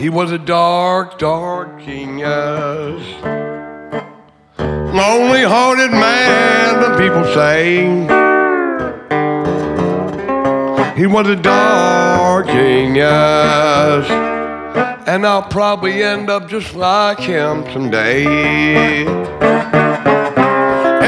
He 0.00 0.08
was 0.08 0.32
a 0.32 0.38
dark, 0.38 1.18
dark 1.18 1.78
genius. 1.84 3.04
Lonely 4.58 5.42
hearted 5.42 5.90
man, 5.90 6.80
the 6.80 6.96
people 6.96 7.24
say. 7.34 7.84
He 10.98 11.06
was 11.06 11.28
a 11.28 11.36
dark 11.36 12.46
genius. 12.46 14.08
And 15.06 15.26
I'll 15.26 15.42
probably 15.42 16.02
end 16.02 16.30
up 16.30 16.48
just 16.48 16.74
like 16.74 17.18
him 17.18 17.64
someday. 17.70 18.24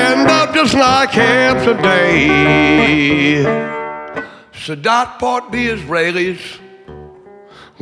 End 0.07 0.29
up 0.29 0.53
just 0.53 0.75
like 0.75 1.13
him 1.13 1.65
someday. 1.65 2.29
Sadat 4.53 5.19
fought 5.19 5.51
the 5.51 5.69
Israelis 5.69 6.62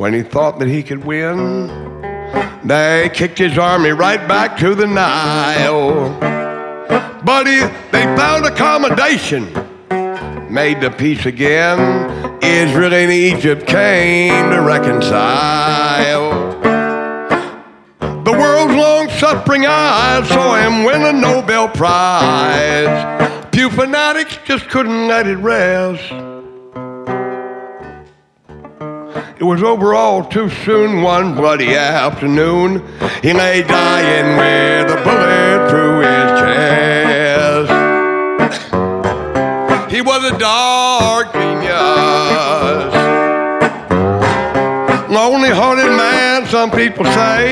when 0.01 0.15
he 0.15 0.23
thought 0.23 0.59
that 0.59 0.67
he 0.67 0.83
could 0.83 1.05
win. 1.05 1.67
They 2.65 3.11
kicked 3.13 3.37
his 3.37 3.59
army 3.59 3.91
right 3.91 4.27
back 4.27 4.57
to 4.61 4.75
the 4.75 4.87
Nile. 4.87 6.19
But 7.23 7.47
he, 7.47 7.61
they 7.93 8.05
found 8.17 8.47
accommodation, 8.47 9.45
made 10.51 10.81
the 10.81 10.91
peace 10.91 11.27
again. 11.27 11.79
Israel 12.43 12.95
and 12.95 13.13
Egypt 13.13 13.67
came 13.67 14.51
to 14.51 14.63
reconcile. 14.63 16.31
The 18.01 18.33
world's 18.33 18.75
long 18.75 19.11
suffering 19.11 19.67
eyes 19.67 20.27
saw 20.29 20.55
him 20.55 20.85
win 20.85 21.03
a 21.03 21.13
Nobel 21.13 21.69
Prize. 21.69 23.45
Few 23.53 23.69
fanatics 23.69 24.39
just 24.47 24.67
couldn't 24.71 25.09
let 25.09 25.27
it 25.27 25.37
rest. 25.37 26.30
It 29.39 29.45
was 29.45 29.63
over 29.63 29.95
all 29.95 30.25
too 30.25 30.51
soon 30.51 31.03
one 31.03 31.35
bloody 31.35 31.75
afternoon. 31.75 32.83
He 33.23 33.33
lay 33.33 33.63
dying 33.63 34.37
with 34.37 34.91
a 34.93 34.97
bullet 35.03 35.71
through 35.71 36.01
his 36.01 36.41
chest. 36.41 37.71
He 39.91 40.01
was 40.01 40.25
a 40.31 40.39
dark 40.39 41.33
genius. 41.33 42.95
Lonely 45.11 45.51
hearted 45.51 45.91
man, 45.97 46.47
some 46.47 46.71
people 46.71 47.05
say. 47.07 47.49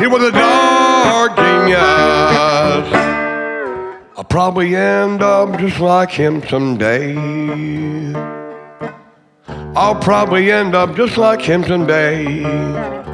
He 0.00 0.06
was 0.06 0.22
a 0.22 0.32
dark 0.32 1.36
genius. 1.36 1.78
I'll 4.16 4.24
probably 4.24 4.74
end 4.74 5.22
up 5.22 5.58
just 5.58 5.80
like 5.80 6.10
him 6.10 6.42
someday. 6.48 7.14
I'll 9.76 10.00
probably 10.00 10.50
end 10.50 10.74
up 10.74 10.96
just 10.96 11.16
like 11.16 11.40
him 11.40 11.64
someday. 11.64 13.07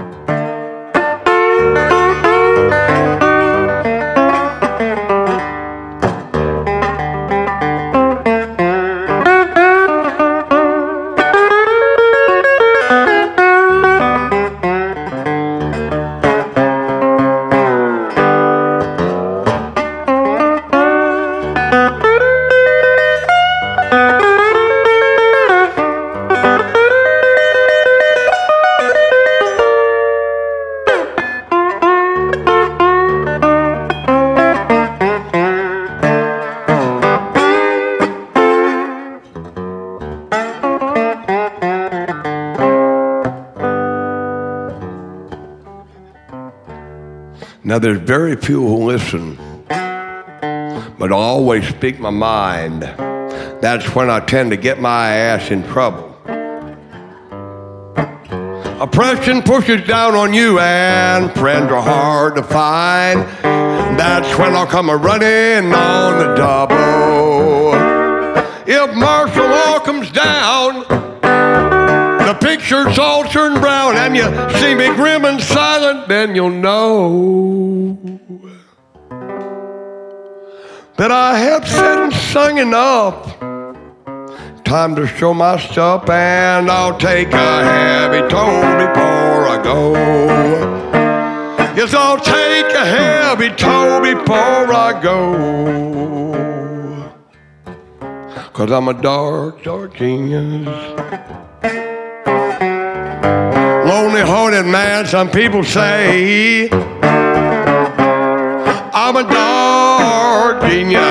Now, 47.74 47.80
there's 47.80 47.98
very 47.98 48.36
few 48.36 48.64
who 48.64 48.84
listen, 48.84 49.34
but 49.66 51.10
I 51.10 51.16
always 51.16 51.66
speak 51.66 51.98
my 51.98 52.10
mind. 52.10 52.82
That's 52.82 53.96
when 53.96 54.08
I 54.08 54.20
tend 54.20 54.52
to 54.52 54.56
get 54.56 54.80
my 54.80 55.10
ass 55.10 55.50
in 55.50 55.64
trouble. 55.64 56.16
Oppression 58.80 59.42
pushes 59.42 59.84
down 59.88 60.14
on 60.14 60.32
you, 60.32 60.60
and 60.60 61.32
friends 61.32 61.72
are 61.72 61.82
hard 61.82 62.36
to 62.36 62.44
find. 62.44 63.22
That's 63.98 64.38
when 64.38 64.54
I'll 64.54 64.68
come 64.68 64.88
a 64.88 64.96
running 64.96 65.74
on 65.74 66.18
the 66.18 66.32
double. 66.36 67.74
If 68.68 68.94
martial 68.94 69.48
law 69.48 69.80
comes 69.80 70.12
down, 70.12 70.84
the 72.24 72.34
picture's 72.40 72.98
all 73.00 73.24
turned 73.24 73.60
brown 73.60 73.96
and 73.96 74.16
you 74.16 74.22
see 74.60 74.74
me 74.74 74.94
grim 74.94 75.24
and 75.24 75.40
silent, 75.40 76.08
then 76.08 76.34
you'll 76.34 76.48
know 76.50 77.63
that 81.04 81.12
I 81.12 81.36
have 81.36 81.68
said 81.68 81.98
and 82.04 82.12
sung 82.14 82.56
enough. 82.56 83.38
Time 84.64 84.96
to 84.96 85.06
show 85.06 85.34
my 85.34 85.58
stuff, 85.58 86.08
and 86.08 86.70
I'll 86.70 86.96
take 86.96 87.30
a 87.30 87.62
heavy 87.62 88.20
toll 88.30 88.62
before 88.84 89.40
I 89.54 89.60
go. 89.62 89.92
Yes, 91.76 91.92
I'll 91.92 92.16
take 92.16 92.72
a 92.74 92.86
heavy 92.86 93.50
toll 93.50 94.00
before 94.00 94.72
I 94.72 94.98
go. 95.02 95.20
Cause 98.54 98.72
I'm 98.72 98.88
a 98.88 98.94
dark, 98.94 99.62
dark 99.62 99.94
genius. 99.96 100.66
Lonely 103.90 104.22
hearted 104.22 104.64
man, 104.64 105.04
some 105.04 105.30
people 105.30 105.64
say 105.64 106.70
I'm 108.96 109.16
a 109.16 109.24
dark 109.24 110.62
genius. 110.70 111.02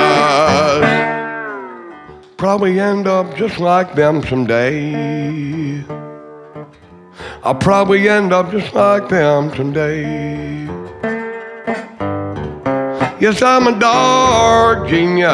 Probably 2.37 2.79
end 2.79 3.07
up 3.07 3.35
just 3.35 3.59
like 3.59 3.93
them 3.93 4.23
someday. 4.23 5.83
I'll 7.43 7.55
probably 7.55 8.07
end 8.07 8.31
up 8.31 8.51
just 8.51 8.73
like 8.73 9.09
them 9.09 9.53
someday. 9.53 10.63
Yes, 13.19 13.41
I'm 13.41 13.67
a 13.67 13.77
dark 13.77 14.87
genius. 14.87 15.29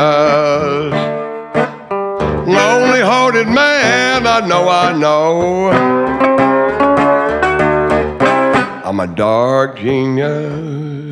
Lonely 2.48 3.02
hearted 3.02 3.48
man, 3.48 4.26
I 4.26 4.40
know, 4.48 4.68
I 4.68 4.92
know. 4.98 5.70
I'm 8.84 9.00
a 9.00 9.06
dark 9.06 9.78
genius. 9.78 11.09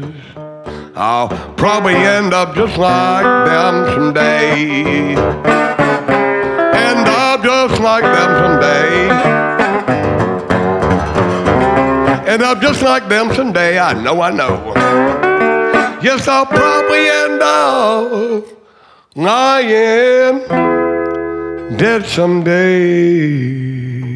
I'll 1.00 1.30
probably 1.54 1.94
end 1.94 2.34
up 2.34 2.56
just 2.56 2.76
like 2.76 3.24
them 3.24 3.86
someday. 3.94 5.14
End 6.74 7.08
up 7.08 7.44
just 7.44 7.80
like 7.80 8.04
them 8.04 8.32
someday. 8.42 9.10
End 12.28 12.42
up 12.42 12.60
just 12.60 12.82
like 12.82 13.08
them 13.08 13.32
someday. 13.36 13.78
I 13.78 13.94
know, 13.94 14.22
I 14.22 14.32
know. 14.32 14.74
Yes, 16.02 16.28
I'll 16.28 16.48
probably 16.48 17.08
end 17.08 17.44
up 17.44 18.44
lying 19.16 20.40
dead 21.78 22.08
someday. 22.08 24.07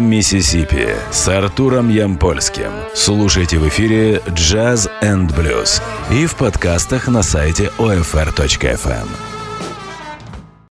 Миссисипи 0.00 0.88
с 1.10 1.28
Артуром 1.28 1.88
Ямпольским. 1.88 2.70
Слушайте 2.94 3.58
в 3.58 3.68
эфире 3.68 4.22
Jazz 4.26 4.90
and 5.02 5.28
Blues 5.34 5.82
и 6.10 6.26
в 6.26 6.34
подкастах 6.36 7.08
на 7.08 7.22
сайте 7.22 7.70
OFR.FM. 7.78 9.27